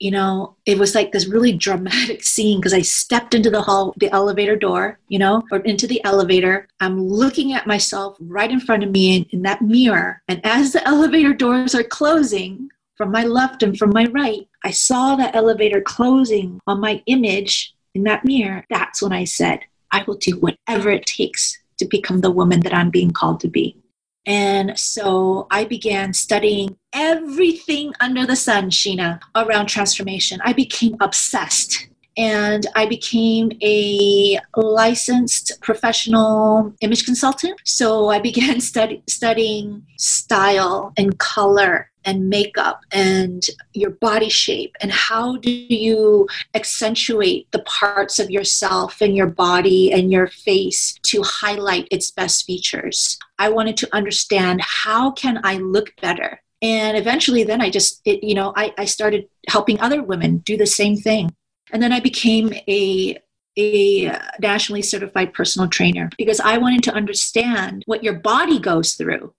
you 0.00 0.10
know, 0.10 0.56
it 0.66 0.78
was 0.78 0.94
like 0.94 1.12
this 1.12 1.28
really 1.28 1.52
dramatic 1.52 2.22
scene 2.32 2.60
because 2.60 2.74
I 2.74 2.82
stepped 2.82 3.34
into 3.34 3.50
the 3.50 3.62
hall, 3.62 3.94
the 3.98 4.10
elevator 4.12 4.56
door, 4.56 4.98
you 5.08 5.18
know, 5.18 5.42
or 5.50 5.58
into 5.58 5.86
the 5.86 6.02
elevator. 6.04 6.68
I'm 6.80 7.00
looking 7.00 7.52
at 7.52 7.66
myself 7.66 8.16
right 8.20 8.50
in 8.50 8.60
front 8.60 8.82
of 8.82 8.90
me 8.90 9.16
in, 9.16 9.26
in 9.30 9.42
that 9.42 9.62
mirror. 9.62 10.22
And 10.28 10.44
as 10.44 10.72
the 10.72 10.86
elevator 10.88 11.32
doors 11.32 11.74
are 11.74 11.84
closing 11.84 12.68
from 12.96 13.10
my 13.10 13.24
left 13.24 13.62
and 13.62 13.76
from 13.76 13.90
my 13.90 14.06
right, 14.06 14.48
I 14.62 14.70
saw 14.70 15.16
that 15.16 15.34
elevator 15.34 15.80
closing 15.80 16.60
on 16.66 16.80
my 16.80 17.02
image 17.06 17.74
in 17.94 18.04
that 18.04 18.24
mirror. 18.24 18.64
That's 18.70 19.02
when 19.02 19.12
I 19.12 19.24
said, 19.24 19.60
I 19.90 20.04
will 20.06 20.16
do 20.16 20.38
whatever 20.38 20.90
it 20.90 21.06
takes 21.06 21.58
to 21.78 21.84
become 21.86 22.20
the 22.20 22.30
woman 22.30 22.60
that 22.60 22.74
I'm 22.74 22.90
being 22.90 23.10
called 23.10 23.40
to 23.40 23.48
be. 23.48 23.76
And 24.26 24.78
so 24.78 25.46
I 25.50 25.64
began 25.64 26.12
studying 26.14 26.76
everything 26.94 27.92
under 28.00 28.26
the 28.26 28.36
sun, 28.36 28.70
Sheena, 28.70 29.20
around 29.34 29.66
transformation. 29.66 30.40
I 30.44 30.52
became 30.52 30.96
obsessed 31.00 31.88
and 32.16 32.66
I 32.74 32.86
became 32.86 33.50
a 33.62 34.38
licensed 34.56 35.60
professional 35.60 36.72
image 36.80 37.04
consultant. 37.04 37.60
So 37.64 38.08
I 38.08 38.20
began 38.20 38.60
study, 38.72 39.02
studying 39.08 39.84
style 39.98 40.92
and 40.96 41.18
color 41.18 41.90
and 42.04 42.28
makeup 42.28 42.80
and 42.92 43.42
your 43.72 43.90
body 43.90 44.28
shape 44.28 44.76
and 44.82 44.92
how 44.92 45.36
do 45.38 45.50
you 45.50 46.28
accentuate 46.54 47.50
the 47.50 47.60
parts 47.60 48.18
of 48.18 48.30
yourself 48.30 49.00
and 49.00 49.16
your 49.16 49.26
body 49.26 49.90
and 49.90 50.12
your 50.12 50.26
face 50.26 50.98
to 51.02 51.22
highlight 51.22 51.88
its 51.90 52.10
best 52.10 52.44
features 52.44 53.18
i 53.38 53.48
wanted 53.48 53.76
to 53.76 53.88
understand 53.94 54.60
how 54.60 55.10
can 55.10 55.40
i 55.44 55.56
look 55.58 55.92
better 56.00 56.40
And 56.64 56.96
eventually, 56.96 57.44
then 57.44 57.60
I 57.60 57.68
just, 57.68 58.00
it, 58.06 58.24
you 58.24 58.34
know, 58.34 58.54
I, 58.56 58.72
I 58.78 58.86
started 58.86 59.28
helping 59.48 59.78
other 59.80 60.02
women 60.02 60.38
do 60.38 60.56
the 60.56 60.66
same 60.66 60.96
thing. 60.96 61.34
And 61.70 61.82
then 61.82 61.92
I 61.92 62.00
became 62.00 62.54
a 62.66 63.18
a 63.56 64.18
nationally 64.40 64.82
certified 64.82 65.32
personal 65.32 65.68
trainer 65.68 66.08
because 66.18 66.40
I 66.40 66.58
wanted 66.58 66.82
to 66.84 66.92
understand 66.92 67.82
what 67.86 68.02
your 68.02 68.14
body 68.14 68.58
goes 68.58 68.94
through 68.94 69.32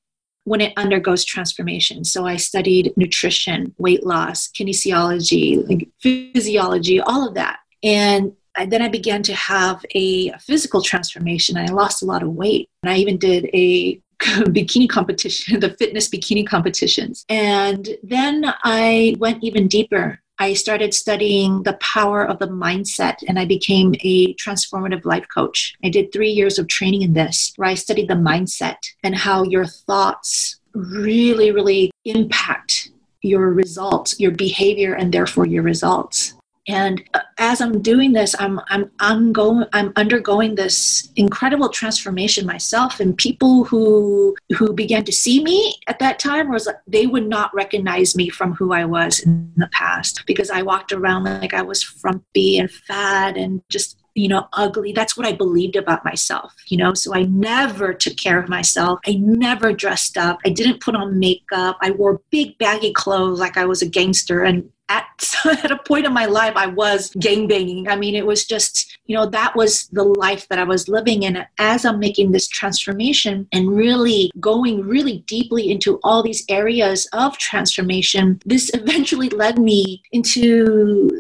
when 0.45 0.61
it 0.61 0.71
undergoes 0.77 1.25
transformation. 1.25 2.05
So 2.05 2.25
I 2.25 2.37
studied 2.37 2.93
nutrition, 2.95 3.73
weight 3.77 4.05
loss, 4.05 4.47
kinesiology, 4.49 5.67
like 5.67 5.89
physiology, 5.99 7.01
all 7.01 7.27
of 7.27 7.33
that. 7.33 7.57
And 7.83 8.33
I, 8.55 8.65
then 8.65 8.81
I 8.81 8.89
began 8.89 9.23
to 9.23 9.33
have 9.33 9.85
a 9.91 10.31
physical 10.39 10.81
transformation. 10.81 11.57
I 11.57 11.65
lost 11.65 12.03
a 12.03 12.05
lot 12.05 12.23
of 12.23 12.29
weight. 12.29 12.69
And 12.83 12.89
I 12.91 12.97
even 12.97 13.17
did 13.17 13.49
a 13.53 13.99
bikini 14.21 14.89
competition, 14.89 15.59
the 15.59 15.71
fitness 15.71 16.09
bikini 16.09 16.47
competitions. 16.47 17.25
And 17.29 17.89
then 18.03 18.53
I 18.63 19.15
went 19.19 19.43
even 19.43 19.67
deeper. 19.67 20.19
I 20.37 20.53
started 20.53 20.93
studying 20.93 21.63
the 21.63 21.73
power 21.73 22.25
of 22.25 22.39
the 22.39 22.47
mindset 22.47 23.15
and 23.25 23.39
I 23.39 23.45
became 23.45 23.95
a 24.01 24.33
transformative 24.35 25.05
life 25.05 25.25
coach. 25.33 25.75
I 25.83 25.89
did 25.89 26.11
three 26.11 26.31
years 26.31 26.59
of 26.59 26.67
training 26.67 27.03
in 27.03 27.13
this, 27.13 27.53
where 27.55 27.69
I 27.69 27.75
studied 27.75 28.09
the 28.09 28.15
mindset 28.15 28.75
and 29.01 29.15
how 29.15 29.43
your 29.43 29.65
thoughts 29.65 30.59
really, 30.73 31.51
really 31.51 31.91
impact 32.03 32.89
your 33.21 33.53
results, 33.53 34.19
your 34.19 34.31
behavior, 34.31 34.93
and 34.93 35.13
therefore 35.13 35.47
your 35.47 35.63
results 35.63 36.35
and 36.67 37.03
uh, 37.13 37.19
as 37.37 37.61
i'm 37.61 37.81
doing 37.81 38.13
this 38.13 38.35
i'm 38.39 38.59
i'm 38.69 38.89
i'm 38.99 39.31
going 39.31 39.65
i'm 39.73 39.93
undergoing 39.95 40.55
this 40.55 41.11
incredible 41.15 41.69
transformation 41.69 42.45
myself. 42.45 42.99
And 42.99 43.17
people 43.17 43.65
who 43.65 44.35
who 44.57 44.73
began 44.73 45.03
to 45.05 45.11
see 45.11 45.43
me 45.43 45.75
at 45.87 45.99
that 45.99 46.19
time 46.19 46.49
was 46.49 46.65
like, 46.65 46.77
they 46.87 47.07
would 47.07 47.27
not 47.27 47.53
recognize 47.53 48.15
me 48.15 48.29
from 48.29 48.53
who 48.53 48.73
i 48.73 48.85
was 48.85 49.19
in 49.19 49.51
the 49.57 49.69
past 49.71 50.23
because 50.25 50.49
i 50.49 50.61
walked 50.61 50.91
around 50.91 51.23
like 51.23 51.53
i 51.53 51.61
was 51.61 51.83
frumpy 51.83 52.57
and 52.57 52.71
fat 52.71 53.37
and 53.37 53.61
just 53.69 53.97
you 54.15 54.29
know, 54.29 54.47
ugly. 54.53 54.93
That's 54.93 55.15
what 55.15 55.27
I 55.27 55.33
believed 55.33 55.75
about 55.75 56.05
myself, 56.05 56.53
you 56.67 56.77
know. 56.77 56.93
So 56.93 57.13
I 57.13 57.23
never 57.23 57.93
took 57.93 58.17
care 58.17 58.39
of 58.39 58.49
myself. 58.49 58.99
I 59.05 59.15
never 59.19 59.73
dressed 59.73 60.17
up. 60.17 60.39
I 60.45 60.49
didn't 60.49 60.81
put 60.81 60.95
on 60.95 61.19
makeup. 61.19 61.77
I 61.81 61.91
wore 61.91 62.21
big 62.31 62.57
baggy 62.57 62.93
clothes 62.93 63.39
like 63.39 63.57
I 63.57 63.65
was 63.65 63.81
a 63.81 63.89
gangster. 63.89 64.43
And 64.43 64.71
at, 64.87 65.05
at 65.45 65.71
a 65.71 65.77
point 65.77 66.05
in 66.05 66.13
my 66.13 66.25
life, 66.25 66.53
I 66.55 66.67
was 66.67 67.11
gang 67.19 67.47
banging. 67.47 67.89
I 67.89 67.97
mean, 67.97 68.15
it 68.15 68.25
was 68.25 68.45
just, 68.45 68.97
you 69.05 69.15
know, 69.15 69.25
that 69.25 69.55
was 69.55 69.87
the 69.87 70.03
life 70.03 70.47
that 70.47 70.59
I 70.59 70.63
was 70.63 70.87
living. 70.87 71.25
And 71.25 71.45
as 71.59 71.85
I'm 71.85 71.99
making 71.99 72.31
this 72.31 72.47
transformation 72.47 73.47
and 73.51 73.75
really 73.75 74.31
going 74.39 74.81
really 74.87 75.19
deeply 75.27 75.69
into 75.69 75.99
all 76.03 76.23
these 76.23 76.45
areas 76.49 77.07
of 77.11 77.37
transformation, 77.37 78.41
this 78.45 78.71
eventually 78.73 79.29
led 79.29 79.59
me 79.59 80.01
into 80.13 81.19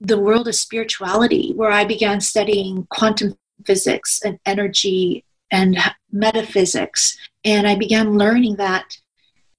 the 0.00 0.18
world 0.18 0.48
of 0.48 0.54
spirituality, 0.54 1.52
where 1.54 1.70
I 1.70 1.84
began 1.84 2.20
studying 2.20 2.86
quantum 2.90 3.36
physics 3.64 4.20
and 4.24 4.38
energy 4.46 5.24
and 5.50 5.78
metaphysics. 6.12 7.16
And 7.44 7.66
I 7.66 7.74
began 7.74 8.18
learning 8.18 8.56
that 8.56 8.96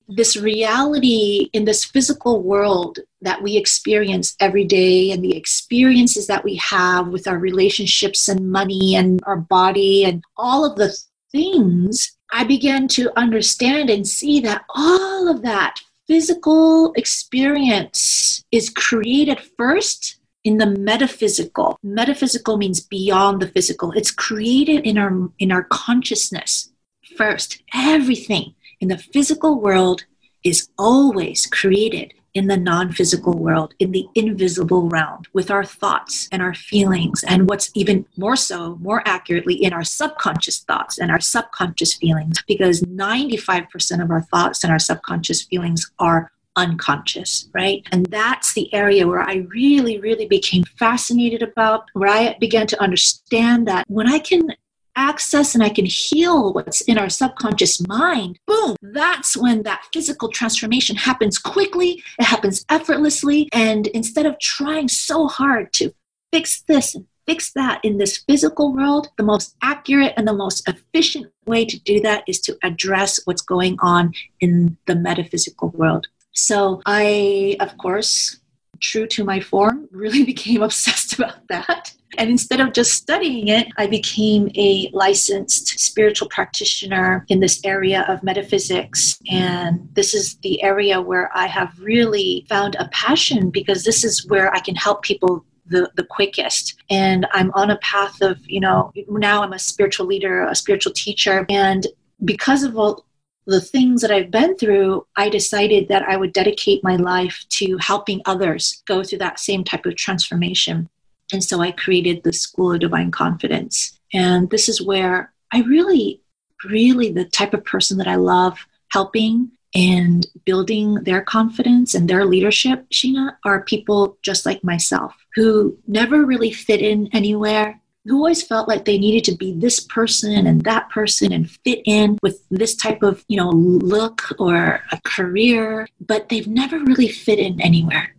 this 0.07 0.35
reality 0.35 1.49
in 1.53 1.65
this 1.65 1.85
physical 1.85 2.41
world 2.41 2.99
that 3.21 3.41
we 3.43 3.55
experience 3.55 4.35
every 4.39 4.63
day 4.63 5.11
and 5.11 5.23
the 5.23 5.37
experiences 5.37 6.25
that 6.27 6.43
we 6.43 6.55
have 6.55 7.09
with 7.09 7.27
our 7.27 7.37
relationships 7.37 8.27
and 8.27 8.51
money 8.51 8.95
and 8.95 9.19
our 9.25 9.37
body 9.37 10.05
and 10.05 10.23
all 10.35 10.65
of 10.65 10.77
the 10.77 10.97
things, 11.31 12.17
I 12.31 12.43
began 12.43 12.87
to 12.89 13.11
understand 13.17 13.91
and 13.91 14.07
see 14.07 14.39
that 14.41 14.63
all 14.73 15.27
of 15.29 15.43
that 15.43 15.79
physical 16.07 16.91
experience 16.93 18.43
is 18.51 18.71
created 18.71 19.39
first 19.57 20.18
in 20.49 20.57
the 20.57 20.65
metaphysical. 20.65 21.77
Metaphysical 21.83 22.57
means 22.57 22.79
beyond 22.79 23.39
the 23.39 23.47
physical. 23.47 23.91
It's 23.91 24.09
created 24.09 24.79
in 24.83 24.97
our 24.97 25.13
in 25.37 25.51
our 25.51 25.65
consciousness 25.65 26.71
first. 27.15 27.61
Everything 27.75 28.55
in 28.81 28.87
the 28.87 28.97
physical 28.97 29.61
world 29.61 30.05
is 30.43 30.67
always 30.75 31.45
created 31.45 32.15
in 32.33 32.47
the 32.47 32.57
non 32.57 32.91
physical 32.91 33.37
world, 33.37 33.75
in 33.77 33.91
the 33.91 34.07
invisible 34.15 34.89
realm, 34.89 35.21
with 35.33 35.51
our 35.51 35.63
thoughts 35.63 36.27
and 36.31 36.41
our 36.41 36.55
feelings, 36.55 37.23
and 37.31 37.47
what's 37.47 37.69
even 37.75 38.07
more 38.17 38.35
so, 38.35 38.75
more 38.81 39.03
accurately, 39.05 39.53
in 39.53 39.71
our 39.71 39.83
subconscious 39.83 40.59
thoughts 40.69 40.97
and 40.97 41.11
our 41.11 41.19
subconscious 41.19 41.93
feelings, 41.93 42.37
because 42.47 42.81
95% 42.81 44.01
of 44.01 44.09
our 44.09 44.23
thoughts 44.31 44.63
and 44.63 44.73
our 44.73 44.79
subconscious 44.79 45.43
feelings 45.43 45.91
are 45.99 46.31
unconscious, 46.59 47.49
right? 47.53 47.85
And 47.91 48.05
that's 48.07 48.53
the 48.53 48.73
area 48.73 49.07
where 49.07 49.21
I 49.21 49.47
really, 49.49 49.99
really 49.99 50.27
became 50.27 50.63
fascinated 50.77 51.41
about, 51.41 51.85
where 51.93 52.09
I 52.09 52.37
began 52.39 52.67
to 52.67 52.81
understand 52.81 53.67
that 53.67 53.85
when 53.87 54.07
I 54.07 54.19
can 54.19 54.53
access 54.95 55.55
and 55.55 55.63
I 55.63 55.69
can 55.69 55.85
heal 55.85 56.51
what's 56.53 56.81
in 56.81 56.97
our 56.97 57.09
subconscious 57.09 57.87
mind, 57.87 58.37
boom, 58.45 58.75
that's 58.81 59.37
when 59.37 59.63
that 59.63 59.85
physical 59.93 60.29
transformation 60.29 60.95
happens 60.95 61.37
quickly, 61.37 62.03
it 62.19 62.25
happens 62.25 62.65
effortlessly. 62.69 63.47
And 63.53 63.87
instead 63.87 64.25
of 64.25 64.39
trying 64.39 64.89
so 64.89 65.27
hard 65.27 65.71
to 65.73 65.93
fix 66.33 66.61
this 66.63 66.95
and 66.95 67.05
fix 67.25 67.53
that 67.53 67.79
in 67.83 67.97
this 67.97 68.17
physical 68.27 68.73
world, 68.73 69.07
the 69.17 69.23
most 69.23 69.55
accurate 69.61 70.13
and 70.17 70.27
the 70.27 70.33
most 70.33 70.67
efficient 70.67 71.27
way 71.45 71.63
to 71.63 71.79
do 71.79 71.99
that 72.01 72.23
is 72.27 72.41
to 72.41 72.57
address 72.63 73.19
what's 73.25 73.41
going 73.41 73.77
on 73.81 74.13
in 74.41 74.77
the 74.87 74.95
metaphysical 74.95 75.69
world. 75.69 76.07
So 76.39 76.81
I, 76.85 77.57
of 77.59 77.77
course, 77.77 78.39
true 78.79 79.07
to 79.07 79.23
my 79.23 79.39
form, 79.39 79.87
really 79.91 80.23
became 80.33 80.63
obsessed 80.63 81.13
about 81.13 81.47
that. 81.49 81.93
And 82.17 82.29
instead 82.29 82.59
of 82.59 82.73
just 82.73 82.93
studying 82.93 83.49
it, 83.49 83.67
I 83.77 83.85
became 83.85 84.49
a 84.55 84.89
licensed 84.93 85.79
spiritual 85.79 86.27
practitioner 86.29 87.23
in 87.29 87.39
this 87.39 87.61
area 87.63 88.03
of 88.07 88.23
metaphysics. 88.23 89.19
And 89.29 89.87
this 89.93 90.13
is 90.13 90.37
the 90.37 90.61
area 90.63 90.99
where 90.99 91.29
I 91.35 91.45
have 91.45 91.77
really 91.79 92.45
found 92.49 92.75
a 92.75 92.89
passion 92.91 93.51
because 93.51 93.83
this 93.83 94.03
is 94.03 94.25
where 94.27 94.51
I 94.53 94.59
can 94.59 94.75
help 94.75 95.03
people 95.03 95.45
the, 95.67 95.91
the 95.95 96.03
quickest. 96.03 96.81
And 96.89 97.27
I'm 97.31 97.51
on 97.53 97.69
a 97.69 97.77
path 97.77 98.21
of, 98.21 98.39
you 98.47 98.59
know, 98.59 98.91
now 99.07 99.43
I'm 99.43 99.53
a 99.53 99.59
spiritual 99.59 100.07
leader, 100.07 100.45
a 100.45 100.55
spiritual 100.55 100.93
teacher. 100.93 101.45
And 101.47 101.85
because 102.25 102.63
of 102.63 102.75
all 102.75 103.05
the 103.49 103.61
things 103.61 104.01
that 104.01 104.11
I've 104.11 104.31
been 104.31 104.55
through, 104.55 105.05
I 105.15 105.29
decided 105.29 105.87
that 105.87 106.03
I 106.03 106.17
would 106.17 106.33
dedicate 106.33 106.83
my 106.83 106.95
life 106.95 107.45
to 107.49 107.77
helping 107.77 108.21
others 108.25 108.83
go 108.85 109.03
through 109.03 109.17
that 109.19 109.39
same 109.39 109.63
type 109.63 109.85
of 109.85 109.95
transformation. 109.95 110.89
And 111.33 111.43
so 111.43 111.61
I 111.61 111.71
created 111.71 112.23
the 112.23 112.33
School 112.33 112.73
of 112.73 112.79
Divine 112.79 113.11
Confidence. 113.11 113.99
And 114.13 114.49
this 114.49 114.69
is 114.69 114.81
where 114.81 115.33
I 115.51 115.61
really, 115.61 116.21
really, 116.65 117.11
the 117.11 117.25
type 117.25 117.53
of 117.53 117.65
person 117.65 117.97
that 117.97 118.07
I 118.07 118.15
love 118.15 118.57
helping 118.91 119.51
and 119.75 120.25
building 120.45 120.95
their 121.03 121.21
confidence 121.21 121.93
and 121.93 122.09
their 122.09 122.25
leadership, 122.25 122.87
Sheena, 122.89 123.35
are 123.45 123.63
people 123.63 124.17
just 124.23 124.45
like 124.45 124.63
myself 124.63 125.13
who 125.35 125.77
never 125.87 126.25
really 126.25 126.51
fit 126.51 126.81
in 126.81 127.07
anywhere, 127.13 127.79
who 128.05 128.17
always 128.17 128.41
felt 128.41 128.67
like 128.67 128.85
they 128.85 128.97
needed 128.97 129.23
to 129.25 129.35
be 129.35 129.53
this 129.53 129.79
person 129.81 130.47
and 130.47 130.63
that 130.63 130.89
person 130.89 131.31
and 131.31 131.51
fit 131.63 131.81
in 131.85 132.17
with 132.23 132.41
this 132.49 132.75
type 132.75 133.03
of, 133.03 133.23
you 133.27 133.37
know, 133.37 133.49
look 133.49 134.33
or 134.39 134.81
a 134.91 134.99
career, 135.03 135.87
but 135.99 136.29
they've 136.29 136.47
never 136.47 136.79
really 136.79 137.09
fit 137.09 137.39
in 137.39 137.59
anywhere 137.61 138.15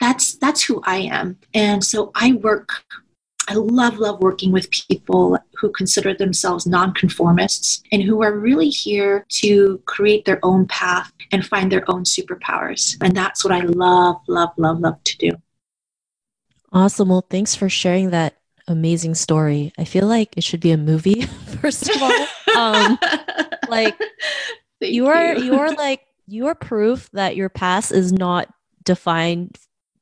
that's 0.00 0.36
that's 0.36 0.62
who 0.62 0.80
I 0.84 0.98
am. 0.98 1.38
And 1.54 1.84
so 1.84 2.10
I 2.14 2.32
work 2.32 2.84
I 3.48 3.54
love 3.54 3.98
love 3.98 4.20
working 4.20 4.52
with 4.52 4.70
people 4.70 5.38
who 5.54 5.70
consider 5.70 6.14
themselves 6.14 6.66
nonconformists 6.66 7.82
and 7.90 8.02
who 8.02 8.22
are 8.22 8.36
really 8.36 8.68
here 8.68 9.24
to 9.40 9.80
create 9.86 10.26
their 10.26 10.38
own 10.42 10.66
path 10.66 11.10
and 11.32 11.46
find 11.46 11.72
their 11.72 11.90
own 11.90 12.04
superpowers. 12.04 12.96
And 13.00 13.16
that's 13.16 13.42
what 13.42 13.54
I 13.54 13.60
love 13.60 14.16
love 14.28 14.50
love 14.56 14.80
love 14.80 15.02
to 15.02 15.16
do. 15.16 15.32
Awesome. 16.72 17.08
Well, 17.08 17.26
thanks 17.28 17.54
for 17.54 17.70
sharing 17.70 18.10
that 18.10 18.37
amazing 18.68 19.14
story. 19.14 19.72
I 19.78 19.84
feel 19.84 20.06
like 20.06 20.36
it 20.36 20.44
should 20.44 20.60
be 20.60 20.70
a 20.70 20.76
movie 20.76 21.22
first 21.60 21.88
of 21.88 22.02
all. 22.02 22.26
Um 22.56 22.98
like 23.68 23.96
you 24.80 25.06
are 25.08 25.34
you. 25.36 25.44
you 25.44 25.58
are 25.58 25.72
like 25.76 26.00
you 26.26 26.46
are 26.46 26.54
proof 26.54 27.10
that 27.12 27.36
your 27.36 27.48
past 27.48 27.92
is 27.92 28.12
not 28.12 28.48
defined 28.84 29.58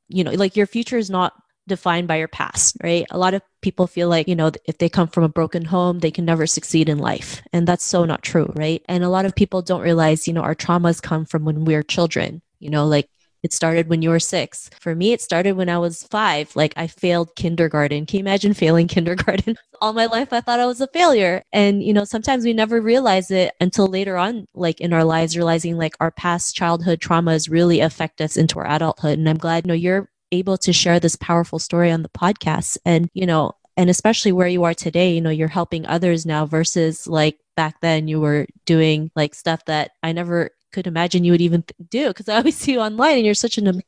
you 0.08 0.25
know 0.25 0.32
like 0.32 0.56
your 0.56 0.66
future 0.66 0.99
is 0.99 1.11
not 1.11 1.32
defined 1.66 2.06
by 2.06 2.16
your 2.16 2.28
past 2.28 2.76
right 2.82 3.06
a 3.11 3.18
lot 3.18 3.35
of 3.35 3.42
people 3.61 3.88
feel 3.88 4.08
like 4.08 4.28
you 4.28 4.37
know 4.37 4.52
if 4.66 4.78
they 4.78 4.88
come 4.88 5.08
from 5.08 5.25
a 5.25 5.28
broken 5.28 5.64
home 5.64 5.99
they 5.99 6.12
can 6.12 6.25
never 6.25 6.46
succeed 6.46 6.88
in 6.88 6.99
life 6.99 7.42
and 7.52 7.66
that's 7.66 7.85
so 7.85 8.04
not 8.04 8.23
true 8.23 8.52
right 8.54 8.85
and 8.88 9.02
a 9.02 9.08
lot 9.08 9.25
of 9.25 9.35
people 9.35 9.62
don't 9.62 9.80
realize 9.80 10.28
you 10.28 10.32
know 10.32 10.42
our 10.42 10.54
traumas 10.54 11.02
come 11.02 11.25
from 11.25 11.44
when 11.44 11.64
we 11.64 11.75
are 11.75 11.82
children 11.82 12.40
you 12.61 12.70
know 12.70 12.87
like 12.87 13.08
it 13.43 13.52
started 13.52 13.88
when 13.88 14.02
you 14.02 14.11
were 14.11 14.21
six. 14.21 14.71
For 14.81 14.95
me, 14.95 15.12
it 15.12 15.21
started 15.21 15.52
when 15.52 15.69
I 15.69 15.78
was 15.78 16.02
five. 16.05 16.55
Like 16.57 16.75
I 16.76 16.87
failed 16.87 17.35
kindergarten. 17.37 18.07
Can 18.07 18.19
you 18.19 18.21
imagine 18.21 18.55
failing 18.62 18.88
kindergarten? 18.88 19.57
All 19.81 19.93
my 19.93 20.07
life, 20.07 20.33
I 20.33 20.40
thought 20.40 20.61
I 20.61 20.66
was 20.66 20.81
a 20.81 20.88
failure. 20.88 21.43
And, 21.52 21.83
you 21.83 21.93
know, 21.93 22.05
sometimes 22.05 22.45
we 22.45 22.52
never 22.52 22.81
realize 22.81 23.31
it 23.31 23.55
until 23.61 23.87
later 23.87 24.16
on, 24.16 24.47
like 24.55 24.81
in 24.81 24.93
our 24.93 25.05
lives, 25.05 25.37
realizing 25.37 25.76
like 25.76 25.95
our 26.00 26.11
past 26.11 26.57
childhood 26.57 27.00
traumas 27.00 27.50
really 27.50 27.81
affect 27.81 28.21
us 28.21 28.37
into 28.37 28.59
our 28.59 28.66
adulthood. 28.66 29.19
And 29.19 29.28
I'm 29.28 29.38
glad, 29.38 29.66
you 29.66 29.69
know, 29.69 29.75
you're 29.75 30.09
able 30.33 30.57
to 30.59 30.73
share 30.73 30.99
this 30.99 31.16
powerful 31.16 31.59
story 31.59 31.90
on 31.90 32.02
the 32.02 32.09
podcast. 32.09 32.78
And, 32.85 33.09
you 33.12 33.26
know, 33.26 33.52
and 33.76 33.90
especially 33.90 34.33
where 34.33 34.49
you 34.49 34.64
are 34.64 34.75
today, 34.75 35.14
you 35.14 35.21
know, 35.21 35.31
you're 35.31 35.49
helping 35.49 35.87
others 35.87 36.25
now 36.25 36.47
versus 36.47 37.07
like 37.07 37.38
back 37.57 37.81
then 37.81 38.09
you 38.09 38.21
were 38.21 38.47
doing 38.64 39.11
like 39.14 39.35
stuff 39.35 39.64
that 39.66 39.93
I 40.02 40.12
never 40.12 40.50
could 40.76 40.87
imagine 40.87 41.25
you 41.25 41.33
would 41.33 41.40
even 41.40 41.64
do 41.88 42.09
because 42.09 42.28
I 42.33 42.37
always 42.37 42.56
see 42.56 42.73
you 42.73 42.80
online 42.80 43.16
and 43.16 43.25
you're 43.25 43.35
such 43.35 43.59
an 43.59 43.66
you 43.66 43.83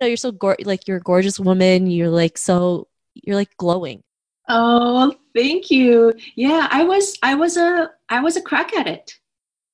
know, 0.00 0.06
you're 0.06 0.16
so 0.16 0.30
go- 0.30 0.56
like 0.64 0.86
you're 0.86 0.98
a 0.98 1.08
gorgeous 1.12 1.40
woman. 1.40 1.86
You're 1.86 2.10
like 2.10 2.36
so 2.38 2.88
you're 3.14 3.36
like 3.36 3.56
glowing. 3.56 4.02
Oh, 4.48 5.14
thank 5.34 5.70
you. 5.70 6.12
Yeah, 6.36 6.68
I 6.70 6.84
was 6.84 7.16
I 7.22 7.34
was 7.34 7.56
a 7.56 7.90
I 8.08 8.20
was 8.20 8.36
a 8.36 8.42
crack 8.42 8.74
addict. 8.74 9.20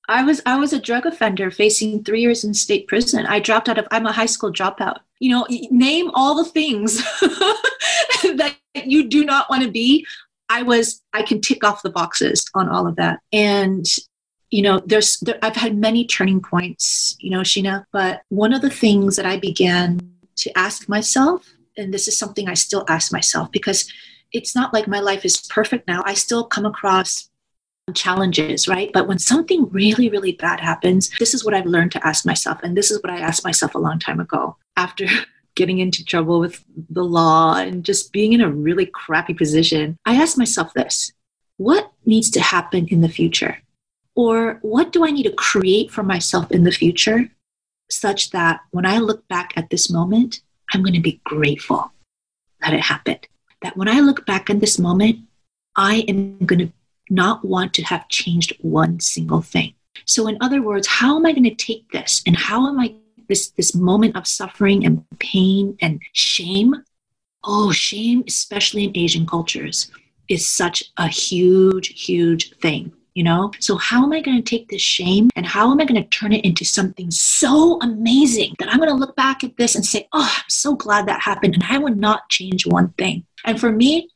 I 0.09 0.23
was 0.23 0.41
I 0.47 0.57
was 0.57 0.73
a 0.73 0.81
drug 0.81 1.07
offender 1.07 1.50
facing 1.50 2.05
three 2.05 2.21
years 2.21 2.45
in 2.45 2.55
state 2.55 2.87
prison. 2.87 3.27
I 3.27 3.41
dropped 3.41 3.69
out 3.69 3.79
of 3.79 3.87
I'm 3.91 4.07
a 4.07 4.12
high 4.12 4.27
school 4.27 4.53
dropout. 4.53 4.99
You 5.19 5.31
know, 5.31 5.47
name 5.71 6.11
all 6.15 6.37
the 6.37 6.50
things 6.50 6.97
that 8.23 8.57
you 8.85 9.09
do 9.09 9.25
not 9.25 9.50
want 9.50 9.62
to 9.65 9.71
be. 9.71 10.07
I 10.49 10.62
was 10.62 11.03
I 11.12 11.23
can 11.23 11.41
tick 11.41 11.65
off 11.65 11.83
the 11.83 11.91
boxes 11.91 12.45
on 12.55 12.69
all 12.69 12.87
of 12.87 12.97
that. 12.97 13.21
And 13.33 13.87
you 14.50 14.62
know, 14.62 14.80
there's 14.85 15.19
there, 15.21 15.38
I've 15.42 15.57
had 15.57 15.76
many 15.76 16.04
turning 16.04 16.40
points, 16.40 17.16
you 17.21 17.30
know, 17.30 17.40
Sheena, 17.40 17.85
but 17.92 18.23
one 18.28 18.52
of 18.52 18.62
the 18.62 18.71
things 18.71 19.16
that 19.16 19.26
I 19.26 19.38
began 19.38 20.00
to 20.37 20.59
ask 20.59 20.88
myself, 20.88 21.54
and 21.76 21.95
this 21.95 22.09
is 22.09 22.19
something 22.19 22.49
I 22.49 22.54
still 22.54 22.85
ask 22.88 23.12
myself 23.12 23.50
because 23.52 23.90
it's 24.33 24.54
not 24.54 24.73
like 24.73 24.88
my 24.88 25.00
life 25.00 25.25
is 25.25 25.40
perfect 25.49 25.87
now. 25.87 26.02
I 26.04 26.14
still 26.14 26.45
come 26.45 26.66
across 26.66 27.30
challenges, 27.95 28.69
right? 28.69 28.90
But 28.92 29.09
when 29.09 29.19
something 29.19 29.69
really, 29.71 30.09
really 30.09 30.33
bad 30.33 30.61
happens, 30.61 31.11
this 31.19 31.35
is 31.35 31.45
what 31.45 31.54
I've 31.54 31.66
learned 31.66 31.92
to 31.92 32.07
ask 32.07 32.25
myself. 32.25 32.59
And 32.62 32.76
this 32.76 32.90
is 32.90 33.02
what 33.02 33.12
I 33.12 33.19
asked 33.19 33.45
myself 33.45 33.75
a 33.75 33.78
long 33.78 33.99
time 33.99 34.21
ago 34.21 34.57
after 34.76 35.07
getting 35.57 35.78
into 35.78 36.04
trouble 36.04 36.38
with 36.38 36.64
the 36.88 37.04
law 37.04 37.57
and 37.57 37.85
just 37.85 38.12
being 38.12 38.33
in 38.33 38.40
a 38.40 38.50
really 38.50 38.87
crappy 38.87 39.35
position. 39.35 39.97
I 40.07 40.14
asked 40.14 40.38
myself 40.38 40.73
this 40.75 41.12
what 41.57 41.92
needs 42.07 42.30
to 42.30 42.40
happen 42.40 42.87
in 42.88 43.02
the 43.02 43.09
future? 43.09 43.59
Or 44.14 44.59
what 44.62 44.93
do 44.93 45.05
I 45.05 45.11
need 45.11 45.25
to 45.25 45.33
create 45.33 45.90
for 45.90 46.02
myself 46.02 46.50
in 46.50 46.64
the 46.64 46.73
future 46.73 47.31
such 47.90 48.31
that 48.31 48.61
when 48.71 48.87
I 48.87 48.99
look 48.99 49.26
back 49.29 49.52
at 49.57 49.71
this 49.71 49.90
moment, 49.90 50.40
I'm 50.73 50.83
going 50.83 50.95
to 50.95 51.00
be 51.00 51.21
grateful 51.25 51.93
that 52.61 52.75
it 52.75 52.81
happened? 52.81 53.26
That 53.62 53.76
when 53.76 53.88
I 53.88 54.00
look 54.00 54.26
back 54.26 54.50
at 54.50 54.61
this 54.61 54.79
moment, 54.79 55.21
I 55.76 56.05
am 56.09 56.38
going 56.38 56.59
to 56.59 56.73
not 57.09 57.45
want 57.45 57.75
to 57.75 57.83
have 57.83 58.09
changed 58.09 58.57
one 58.61 59.00
single 59.00 59.43
thing. 59.43 59.75
So, 60.07 60.26
in 60.29 60.38
other 60.40 60.62
words, 60.62 60.87
how 60.87 61.17
am 61.17 61.26
I 61.26 61.33
going 61.33 61.45
to 61.45 61.55
take 61.55 61.90
this 61.90 62.23
and 62.26 62.37
how 62.37 62.69
am 62.69 62.79
I 62.79 62.95
this 63.29 63.50
this 63.50 63.75
moment 63.75 64.17
of 64.17 64.26
suffering 64.26 64.85
and 64.85 65.05
pain 65.19 65.76
and 65.81 66.00
shame? 66.12 66.75
Oh, 67.45 67.73
shame, 67.73 68.25
especially 68.26 68.85
in 68.85 68.97
Asian 68.97 69.26
cultures, 69.26 69.90
is 70.29 70.49
such 70.49 70.85
a 70.97 71.09
huge, 71.09 71.88
huge 72.05 72.55
thing 72.59 72.93
you 73.14 73.23
know? 73.23 73.50
So, 73.61 73.76
how 73.76 74.02
am 74.05 74.12
I 74.12 74.21
going 74.21 74.37
to 74.37 74.49
take 74.49 74.69
this 74.69 74.83
shame 74.83 75.31
and 75.37 75.47
how 75.47 75.71
am 75.71 75.81
I 75.81 75.85
going 75.85 76.02
to 76.02 76.09
turn 76.09 76.33
it 76.33 76.45
into 76.45 76.64
something 76.64 77.11
so 77.11 77.79
amazing 77.81 78.55
that 78.59 78.69
I'm 78.69 78.79
going 78.79 78.90
to 78.90 78.95
look 78.95 79.17
back 79.17 79.45
at 79.45 79.57
this 79.57 79.75
and 79.75 79.85
say, 79.85 80.09
oh, 80.12 80.35
I'm 80.37 80.49
so 80.49 80.75
glad 80.75 81.07
that 81.07 81.23
happened 81.23 81.55
and 81.55 81.64
I 81.69 81.79
would 81.79 81.99
not 81.99 82.29
change 82.29 82.67
one 82.67 82.90
thing. 82.99 83.25
And 83.45 83.61
for 83.61 83.73
me, 83.73 84.09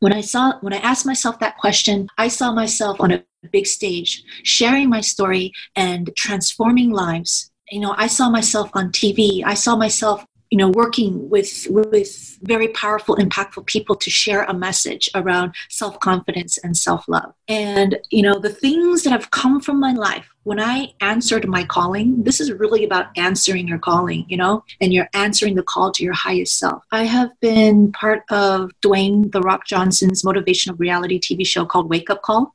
when 0.00 0.12
I 0.12 0.20
saw, 0.20 0.58
when 0.60 0.72
I 0.72 0.78
asked 0.78 1.06
myself 1.06 1.38
that 1.40 1.56
question, 1.56 2.08
I 2.18 2.28
saw 2.28 2.52
myself 2.52 3.00
on 3.00 3.12
a 3.12 3.24
big 3.50 3.66
stage 3.66 4.22
sharing 4.42 4.88
my 4.88 5.00
story 5.00 5.52
and 5.74 6.10
transforming 6.16 6.90
lives. 6.90 7.50
You 7.70 7.80
know, 7.80 7.94
I 7.96 8.06
saw 8.06 8.30
myself 8.30 8.70
on 8.74 8.92
TV. 8.92 9.42
I 9.44 9.54
saw 9.54 9.76
myself 9.76 10.24
you 10.50 10.58
know 10.58 10.68
working 10.68 11.28
with 11.28 11.66
with 11.70 12.38
very 12.42 12.68
powerful 12.68 13.16
impactful 13.16 13.66
people 13.66 13.96
to 13.96 14.10
share 14.10 14.44
a 14.44 14.54
message 14.54 15.08
around 15.14 15.54
self-confidence 15.68 16.58
and 16.58 16.76
self-love. 16.76 17.32
And 17.48 17.98
you 18.10 18.22
know 18.22 18.38
the 18.38 18.50
things 18.50 19.02
that 19.02 19.10
have 19.10 19.30
come 19.30 19.60
from 19.60 19.80
my 19.80 19.92
life 19.92 20.28
when 20.44 20.60
i 20.60 20.92
answered 21.00 21.48
my 21.48 21.64
calling 21.64 22.22
this 22.22 22.40
is 22.40 22.52
really 22.52 22.84
about 22.84 23.06
answering 23.16 23.66
your 23.66 23.78
calling 23.78 24.24
you 24.28 24.36
know 24.36 24.62
and 24.80 24.92
you're 24.92 25.08
answering 25.12 25.56
the 25.56 25.62
call 25.62 25.90
to 25.90 26.04
your 26.04 26.14
highest 26.14 26.58
self. 26.58 26.84
I 26.92 27.04
have 27.04 27.30
been 27.40 27.92
part 27.92 28.22
of 28.30 28.70
dwayne 28.82 29.32
the 29.32 29.40
rock 29.40 29.66
johnson's 29.66 30.22
motivational 30.22 30.78
reality 30.78 31.18
tv 31.18 31.46
show 31.46 31.64
called 31.66 31.90
wake 31.90 32.10
up 32.10 32.22
call 32.22 32.54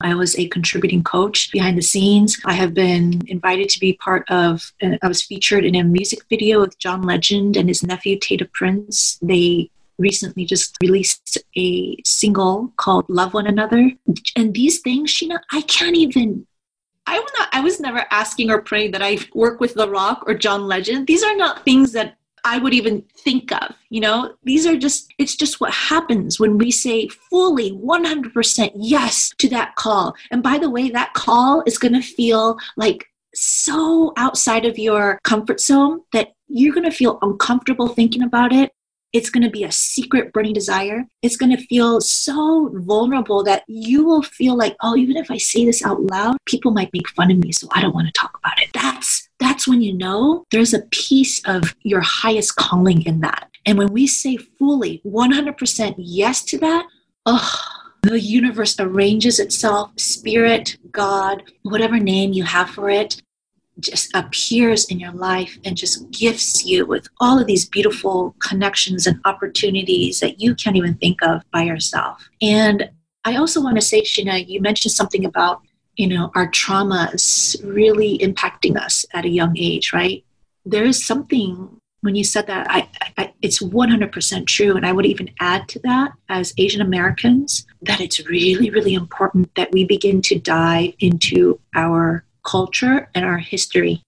I 0.00 0.14
was 0.14 0.38
a 0.38 0.48
contributing 0.48 1.02
coach 1.02 1.50
behind 1.50 1.78
the 1.78 1.82
scenes. 1.82 2.38
I 2.44 2.52
have 2.52 2.74
been 2.74 3.22
invited 3.28 3.68
to 3.70 3.80
be 3.80 3.94
part 3.94 4.30
of, 4.30 4.72
I 4.82 5.08
was 5.08 5.22
featured 5.22 5.64
in 5.64 5.74
a 5.74 5.84
music 5.84 6.20
video 6.28 6.60
with 6.60 6.78
John 6.78 7.02
Legend 7.02 7.56
and 7.56 7.68
his 7.68 7.82
nephew 7.82 8.18
Taylor 8.18 8.48
Prince. 8.52 9.18
They 9.22 9.70
recently 9.98 10.44
just 10.44 10.76
released 10.82 11.38
a 11.56 11.96
single 12.04 12.72
called 12.76 13.08
Love 13.08 13.32
One 13.32 13.46
Another. 13.46 13.90
And 14.36 14.52
these 14.52 14.80
things, 14.80 15.10
Sheena, 15.10 15.38
I 15.50 15.62
can't 15.62 15.96
even 15.96 16.46
I 17.06 17.16
not 17.38 17.48
I 17.52 17.60
was 17.60 17.80
never 17.80 18.04
asking 18.10 18.50
or 18.50 18.60
praying 18.60 18.90
that 18.90 19.02
I 19.02 19.18
work 19.32 19.60
with 19.60 19.74
The 19.74 19.88
Rock 19.88 20.24
or 20.26 20.34
John 20.34 20.66
Legend. 20.66 21.06
These 21.06 21.22
are 21.22 21.36
not 21.36 21.64
things 21.64 21.92
that 21.92 22.16
I 22.46 22.58
would 22.58 22.72
even 22.72 23.02
think 23.18 23.50
of. 23.50 23.74
You 23.90 24.00
know, 24.00 24.34
these 24.44 24.66
are 24.66 24.76
just, 24.76 25.12
it's 25.18 25.34
just 25.34 25.60
what 25.60 25.74
happens 25.74 26.38
when 26.38 26.58
we 26.58 26.70
say 26.70 27.08
fully 27.08 27.72
100% 27.72 28.70
yes 28.76 29.32
to 29.38 29.48
that 29.48 29.74
call. 29.74 30.14
And 30.30 30.44
by 30.44 30.56
the 30.58 30.70
way, 30.70 30.88
that 30.90 31.12
call 31.14 31.64
is 31.66 31.76
going 31.76 31.94
to 31.94 32.00
feel 32.00 32.56
like 32.76 33.06
so 33.34 34.12
outside 34.16 34.64
of 34.64 34.78
your 34.78 35.18
comfort 35.24 35.60
zone 35.60 36.02
that 36.12 36.34
you're 36.46 36.72
going 36.72 36.88
to 36.88 36.96
feel 36.96 37.18
uncomfortable 37.20 37.88
thinking 37.88 38.22
about 38.22 38.52
it. 38.52 38.70
It's 39.12 39.30
going 39.30 39.44
to 39.44 39.50
be 39.50 39.64
a 39.64 39.72
secret 39.72 40.32
burning 40.32 40.52
desire. 40.52 41.04
It's 41.22 41.36
going 41.36 41.56
to 41.56 41.66
feel 41.66 42.00
so 42.00 42.70
vulnerable 42.74 43.42
that 43.44 43.64
you 43.66 44.04
will 44.04 44.22
feel 44.22 44.56
like, 44.56 44.76
oh, 44.82 44.96
even 44.96 45.16
if 45.16 45.30
I 45.30 45.38
say 45.38 45.64
this 45.64 45.84
out 45.84 46.02
loud, 46.02 46.36
people 46.46 46.70
might 46.70 46.92
make 46.92 47.08
fun 47.08 47.30
of 47.32 47.38
me, 47.38 47.50
so 47.50 47.66
I 47.72 47.80
don't 47.80 47.94
want 47.94 48.06
to 48.06 48.12
talk 48.12 48.38
about 48.38 48.60
it. 48.60 48.68
That's 48.72 49.25
that's 49.38 49.68
when 49.68 49.82
you 49.82 49.92
know 49.92 50.44
there's 50.50 50.74
a 50.74 50.82
piece 50.90 51.42
of 51.46 51.74
your 51.82 52.00
highest 52.00 52.56
calling 52.56 53.02
in 53.02 53.20
that. 53.20 53.50
And 53.66 53.76
when 53.78 53.92
we 53.92 54.06
say 54.06 54.36
fully 54.36 55.02
100% 55.04 55.94
yes 55.98 56.44
to 56.44 56.58
that, 56.58 56.86
oh, 57.26 57.54
the 58.02 58.20
universe 58.20 58.78
arranges 58.78 59.40
itself, 59.40 59.90
spirit, 59.96 60.76
God, 60.92 61.42
whatever 61.62 61.98
name 61.98 62.32
you 62.32 62.44
have 62.44 62.70
for 62.70 62.88
it, 62.88 63.20
just 63.80 64.14
appears 64.14 64.86
in 64.86 64.98
your 64.98 65.12
life 65.12 65.58
and 65.64 65.76
just 65.76 66.10
gifts 66.10 66.64
you 66.64 66.86
with 66.86 67.08
all 67.20 67.38
of 67.38 67.46
these 67.46 67.68
beautiful 67.68 68.34
connections 68.38 69.06
and 69.06 69.20
opportunities 69.24 70.20
that 70.20 70.40
you 70.40 70.54
can't 70.54 70.76
even 70.76 70.94
think 70.94 71.22
of 71.22 71.42
by 71.50 71.62
yourself. 71.62 72.28
And 72.40 72.88
I 73.24 73.36
also 73.36 73.60
want 73.60 73.76
to 73.76 73.82
say, 73.82 74.02
Sheena, 74.02 74.46
you 74.48 74.60
mentioned 74.62 74.92
something 74.92 75.24
about, 75.24 75.62
you 75.96 76.06
know, 76.06 76.30
our 76.34 76.50
traumas 76.50 77.56
really 77.64 78.18
impacting 78.18 78.76
us 78.76 79.04
at 79.12 79.24
a 79.24 79.30
young 79.30 79.56
age, 79.56 79.92
right? 79.92 80.24
There 80.64 80.84
is 80.84 81.04
something 81.04 81.80
when 82.06 82.14
you 82.14 82.22
said 82.24 82.46
that, 82.46 82.66
I, 82.70 82.88
I, 83.18 83.32
it's 83.42 83.60
100% 83.60 84.46
true. 84.46 84.76
And 84.76 84.86
I 84.86 84.92
would 84.92 85.06
even 85.06 85.30
add 85.40 85.66
to 85.70 85.80
that, 85.80 86.12
as 86.28 86.54
Asian 86.56 86.80
Americans, 86.80 87.66
that 87.82 88.00
it's 88.00 88.24
really, 88.28 88.70
really 88.70 88.94
important 88.94 89.52
that 89.56 89.72
we 89.72 89.84
begin 89.84 90.22
to 90.22 90.38
dive 90.38 90.94
into 91.00 91.58
our 91.74 92.24
culture 92.44 93.08
and 93.14 93.24
our 93.24 93.38
history 93.38 94.02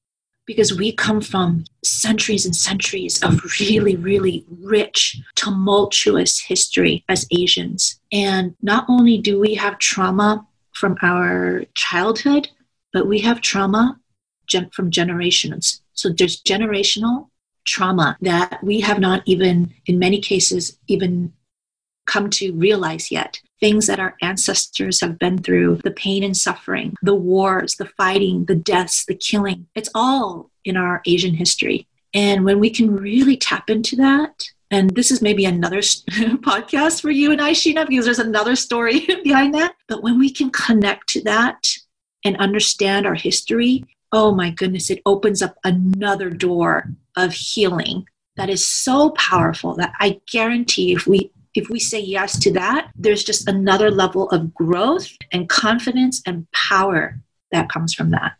because 0.46 0.72
we 0.72 0.90
come 0.92 1.20
from 1.20 1.64
centuries 1.84 2.46
and 2.46 2.56
centuries 2.56 3.22
of 3.22 3.38
really, 3.60 3.96
really 3.96 4.46
rich, 4.62 5.20
tumultuous 5.34 6.40
history 6.40 7.04
as 7.08 7.26
Asians. 7.30 8.00
And 8.12 8.54
not 8.62 8.86
only 8.88 9.18
do 9.18 9.38
we 9.38 9.54
have 9.56 9.78
trauma 9.78 10.46
from 10.78 10.96
our 11.02 11.64
childhood, 11.74 12.48
but 12.92 13.06
we 13.06 13.18
have 13.20 13.40
trauma 13.40 13.98
gen- 14.46 14.70
from 14.70 14.90
generations. 14.90 15.82
So 15.92 16.10
there's 16.10 16.42
generational 16.42 17.28
trauma 17.66 18.16
that 18.20 18.62
we 18.62 18.80
have 18.80 19.00
not 19.00 19.22
even, 19.26 19.74
in 19.86 19.98
many 19.98 20.20
cases, 20.20 20.78
even 20.86 21.32
come 22.06 22.30
to 22.30 22.52
realize 22.54 23.10
yet 23.10 23.40
things 23.60 23.86
that 23.86 23.98
our 24.00 24.14
ancestors 24.22 25.00
have 25.00 25.18
been 25.18 25.38
through 25.38 25.76
the 25.84 25.90
pain 25.90 26.22
and 26.22 26.36
suffering, 26.36 26.94
the 27.02 27.14
wars, 27.14 27.74
the 27.74 27.90
fighting, 27.96 28.44
the 28.44 28.54
deaths, 28.54 29.04
the 29.04 29.14
killing. 29.14 29.66
It's 29.74 29.90
all 29.94 30.50
in 30.64 30.76
our 30.76 31.02
Asian 31.06 31.34
history. 31.34 31.86
And 32.14 32.44
when 32.44 32.60
we 32.60 32.70
can 32.70 32.94
really 32.96 33.36
tap 33.36 33.68
into 33.68 33.96
that, 33.96 34.48
and 34.70 34.90
this 34.90 35.10
is 35.10 35.22
maybe 35.22 35.44
another 35.44 35.78
podcast 35.78 37.00
for 37.00 37.10
you 37.10 37.32
and 37.32 37.40
I, 37.40 37.52
Sheena, 37.52 37.88
because 37.88 38.04
there's 38.04 38.18
another 38.18 38.56
story 38.56 39.06
behind 39.24 39.54
that. 39.54 39.74
But 39.86 40.02
when 40.02 40.18
we 40.18 40.30
can 40.30 40.50
connect 40.50 41.08
to 41.10 41.22
that 41.22 41.66
and 42.24 42.36
understand 42.36 43.06
our 43.06 43.14
history, 43.14 43.84
oh 44.12 44.34
my 44.34 44.50
goodness, 44.50 44.90
it 44.90 45.02
opens 45.06 45.42
up 45.42 45.56
another 45.64 46.30
door 46.30 46.90
of 47.16 47.32
healing 47.32 48.06
that 48.36 48.50
is 48.50 48.64
so 48.64 49.10
powerful 49.10 49.74
that 49.74 49.92
I 50.00 50.20
guarantee 50.30 50.92
if 50.92 51.06
we 51.06 51.32
if 51.54 51.68
we 51.70 51.80
say 51.80 51.98
yes 51.98 52.38
to 52.40 52.52
that, 52.52 52.90
there's 52.94 53.24
just 53.24 53.48
another 53.48 53.90
level 53.90 54.30
of 54.30 54.54
growth 54.54 55.08
and 55.32 55.48
confidence 55.48 56.22
and 56.24 56.46
power 56.52 57.18
that 57.50 57.68
comes 57.68 57.94
from 57.94 58.10
that. 58.10 58.34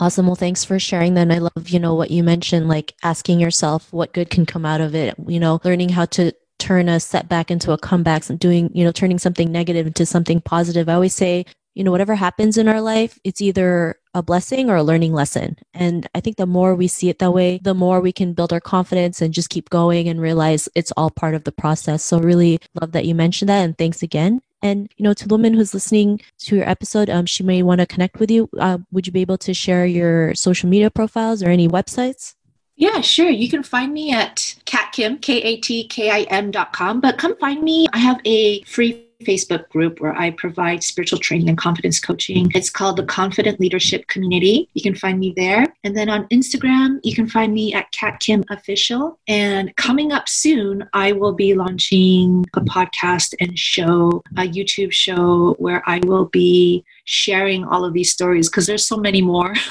Awesome. 0.00 0.26
Well, 0.26 0.34
thanks 0.34 0.64
for 0.64 0.78
sharing 0.78 1.14
that. 1.14 1.22
And 1.22 1.32
I 1.32 1.38
love, 1.38 1.68
you 1.68 1.78
know, 1.78 1.94
what 1.94 2.10
you 2.10 2.22
mentioned, 2.22 2.68
like 2.68 2.94
asking 3.02 3.38
yourself 3.38 3.92
what 3.92 4.14
good 4.14 4.30
can 4.30 4.46
come 4.46 4.64
out 4.64 4.80
of 4.80 4.94
it, 4.94 5.14
you 5.28 5.38
know, 5.38 5.60
learning 5.62 5.90
how 5.90 6.06
to 6.06 6.32
turn 6.58 6.88
a 6.88 6.98
setback 6.98 7.50
into 7.50 7.72
a 7.72 7.78
comeback 7.78 8.28
and 8.30 8.38
doing, 8.38 8.70
you 8.74 8.82
know, 8.82 8.92
turning 8.92 9.18
something 9.18 9.52
negative 9.52 9.86
into 9.86 10.06
something 10.06 10.40
positive. 10.40 10.88
I 10.88 10.94
always 10.94 11.14
say, 11.14 11.44
you 11.74 11.84
know, 11.84 11.90
whatever 11.90 12.14
happens 12.14 12.56
in 12.56 12.66
our 12.66 12.80
life, 12.80 13.18
it's 13.24 13.42
either 13.42 13.96
a 14.14 14.22
blessing 14.22 14.70
or 14.70 14.76
a 14.76 14.82
learning 14.82 15.12
lesson. 15.12 15.56
And 15.74 16.08
I 16.14 16.20
think 16.20 16.36
the 16.36 16.46
more 16.46 16.74
we 16.74 16.88
see 16.88 17.10
it 17.10 17.18
that 17.18 17.32
way, 17.32 17.60
the 17.62 17.74
more 17.74 18.00
we 18.00 18.12
can 18.12 18.32
build 18.32 18.54
our 18.54 18.60
confidence 18.60 19.20
and 19.20 19.34
just 19.34 19.50
keep 19.50 19.68
going 19.68 20.08
and 20.08 20.20
realize 20.20 20.68
it's 20.74 20.92
all 20.96 21.10
part 21.10 21.34
of 21.34 21.44
the 21.44 21.52
process. 21.52 22.02
So 22.02 22.18
really 22.18 22.58
love 22.80 22.92
that 22.92 23.04
you 23.04 23.14
mentioned 23.14 23.50
that 23.50 23.64
and 23.64 23.76
thanks 23.76 24.02
again. 24.02 24.40
And 24.62 24.90
you 24.96 25.04
know, 25.04 25.14
to 25.14 25.28
the 25.28 25.34
woman 25.34 25.54
who's 25.54 25.74
listening 25.74 26.20
to 26.40 26.56
your 26.56 26.68
episode, 26.68 27.08
um, 27.08 27.26
she 27.26 27.42
may 27.42 27.62
want 27.62 27.80
to 27.80 27.86
connect 27.86 28.20
with 28.20 28.30
you. 28.30 28.48
Uh, 28.58 28.78
would 28.92 29.06
you 29.06 29.12
be 29.12 29.20
able 29.22 29.38
to 29.38 29.54
share 29.54 29.86
your 29.86 30.34
social 30.34 30.68
media 30.68 30.90
profiles 30.90 31.42
or 31.42 31.48
any 31.48 31.68
websites? 31.68 32.34
Yeah, 32.76 33.02
sure. 33.02 33.28
You 33.28 33.50
can 33.50 33.62
find 33.62 33.92
me 33.92 34.10
at 34.10 34.36
katkim, 34.64 35.20
K-A-T-K-I-M 35.20 36.50
dot 36.50 36.72
com. 36.72 37.00
But 37.00 37.18
come 37.18 37.36
find 37.36 37.62
me. 37.62 37.86
I 37.92 37.98
have 37.98 38.20
a 38.24 38.62
free 38.62 39.09
Facebook 39.24 39.68
group 39.68 40.00
where 40.00 40.14
I 40.14 40.30
provide 40.30 40.82
spiritual 40.82 41.18
training 41.18 41.48
and 41.48 41.58
confidence 41.58 42.00
coaching. 42.00 42.50
It's 42.54 42.70
called 42.70 42.96
the 42.96 43.04
Confident 43.04 43.60
Leadership 43.60 44.06
Community. 44.08 44.68
You 44.74 44.82
can 44.82 44.94
find 44.94 45.18
me 45.18 45.32
there. 45.36 45.66
And 45.84 45.96
then 45.96 46.08
on 46.08 46.26
Instagram, 46.28 47.00
you 47.02 47.14
can 47.14 47.28
find 47.28 47.52
me 47.52 47.74
at 47.74 47.90
Kat 47.92 48.20
Kim 48.20 48.44
Official. 48.50 49.18
And 49.28 49.74
coming 49.76 50.12
up 50.12 50.28
soon, 50.28 50.88
I 50.92 51.12
will 51.12 51.32
be 51.32 51.54
launching 51.54 52.44
a 52.54 52.60
podcast 52.60 53.34
and 53.40 53.58
show, 53.58 54.22
a 54.36 54.48
YouTube 54.48 54.92
show 54.92 55.54
where 55.58 55.82
I 55.86 56.00
will 56.04 56.26
be 56.26 56.84
sharing 57.04 57.64
all 57.64 57.84
of 57.84 57.92
these 57.92 58.12
stories 58.12 58.48
because 58.48 58.66
there's 58.66 58.86
so 58.86 58.96
many 58.96 59.22
more. 59.22 59.54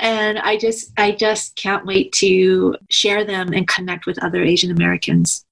and 0.00 0.38
i 0.40 0.56
just 0.56 0.90
i 0.98 1.12
just 1.12 1.54
can't 1.56 1.84
wait 1.86 2.12
to 2.12 2.74
share 2.90 3.24
them 3.24 3.52
and 3.52 3.68
connect 3.68 4.06
with 4.06 4.22
other 4.22 4.42
asian 4.42 4.70
americans 4.70 5.44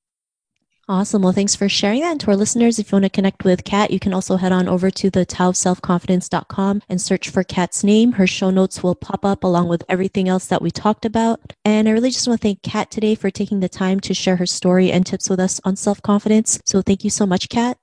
Awesome. 0.91 1.23
Well, 1.23 1.33
thanks 1.33 1.55
for 1.55 1.69
sharing 1.69 2.01
that. 2.01 2.11
And 2.11 2.21
to 2.23 2.33
our 2.33 2.37
listeners, 2.37 2.81
if 2.81 2.91
you 2.91 2.97
want 2.97 3.05
to 3.05 3.11
connect 3.11 3.45
with 3.45 3.63
Kat, 3.63 3.93
you 3.93 4.01
can 4.01 4.13
also 4.13 4.35
head 4.35 4.51
on 4.51 4.67
over 4.67 4.91
to 4.91 5.09
the 5.09 5.25
taoofselfconfidence.com 5.25 6.83
and 6.89 7.01
search 7.01 7.29
for 7.29 7.45
Kat's 7.45 7.85
name. 7.85 8.11
Her 8.11 8.27
show 8.27 8.51
notes 8.51 8.83
will 8.83 8.97
pop 8.97 9.25
up 9.25 9.45
along 9.45 9.69
with 9.69 9.85
everything 9.89 10.29
else 10.29 10.49
that 10.49 10.61
we 10.61 10.73
talked 10.73 11.05
about. 11.05 11.53
And 11.65 11.89
I 11.89 11.93
really 11.93 12.11
just 12.11 12.27
want 12.27 12.41
to 12.41 12.43
thank 12.45 12.63
Kat 12.63 12.91
today 12.91 13.15
for 13.15 13.31
taking 13.31 13.61
the 13.61 13.69
time 13.69 14.01
to 14.01 14.13
share 14.13 14.35
her 14.35 14.47
story 14.47 14.91
and 14.91 15.07
tips 15.07 15.31
with 15.31 15.39
us 15.39 15.61
on 15.63 15.77
self 15.77 16.03
confidence. 16.03 16.59
So 16.65 16.83
thank 16.83 17.05
you 17.05 17.11
so 17.11 17.25
much, 17.25 17.49
Kat. 17.49 17.79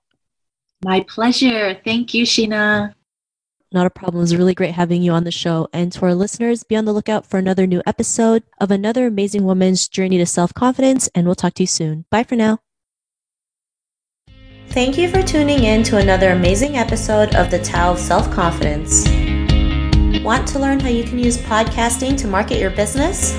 My 0.83 1.05
pleasure. 1.07 1.79
Thank 1.85 2.13
you, 2.13 2.25
Sheena. 2.25 2.93
Not 3.71 3.87
a 3.87 3.89
problem. 3.89 4.17
It 4.17 4.23
was 4.23 4.35
really 4.35 4.53
great 4.53 4.73
having 4.73 5.01
you 5.01 5.13
on 5.13 5.23
the 5.23 5.31
show. 5.31 5.69
And 5.71 5.93
to 5.93 6.01
our 6.01 6.13
listeners, 6.13 6.65
be 6.65 6.75
on 6.75 6.83
the 6.83 6.91
lookout 6.91 7.25
for 7.25 7.37
another 7.37 7.67
new 7.67 7.81
episode 7.85 8.43
of 8.59 8.69
another 8.69 9.07
amazing 9.07 9.45
woman's 9.45 9.87
journey 9.87 10.17
to 10.17 10.25
self 10.25 10.53
confidence. 10.53 11.07
And 11.15 11.25
we'll 11.25 11.35
talk 11.35 11.53
to 11.53 11.63
you 11.63 11.67
soon. 11.67 12.03
Bye 12.11 12.23
for 12.23 12.35
now. 12.35 12.59
Thank 14.69 14.97
you 14.97 15.09
for 15.09 15.23
tuning 15.23 15.63
in 15.63 15.81
to 15.83 15.97
another 15.97 16.31
amazing 16.31 16.77
episode 16.77 17.33
of 17.35 17.49
the 17.49 17.59
Tao 17.59 17.93
of 17.93 17.99
Self 17.99 18.29
Confidence. 18.29 19.07
Want 20.23 20.47
to 20.49 20.59
learn 20.59 20.79
how 20.79 20.89
you 20.89 21.03
can 21.03 21.17
use 21.17 21.37
podcasting 21.37 22.15
to 22.19 22.27
market 22.27 22.59
your 22.59 22.69
business? 22.69 23.33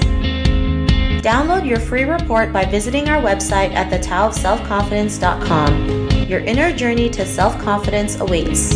Download 1.23 1.65
your 1.69 1.79
free 1.79 2.03
report 2.05 2.53
by 2.53 2.65
visiting 2.65 3.09
our 3.09 3.23
website 3.23 3.73
at 3.75 3.93
thetaoofselfconfidence.com. 3.93 6.29
Your 6.29 6.41
inner 6.41 6.73
journey 6.73 7.09
to 7.11 7.25
self 7.25 7.57
confidence 7.61 8.19
awaits. 8.19 8.75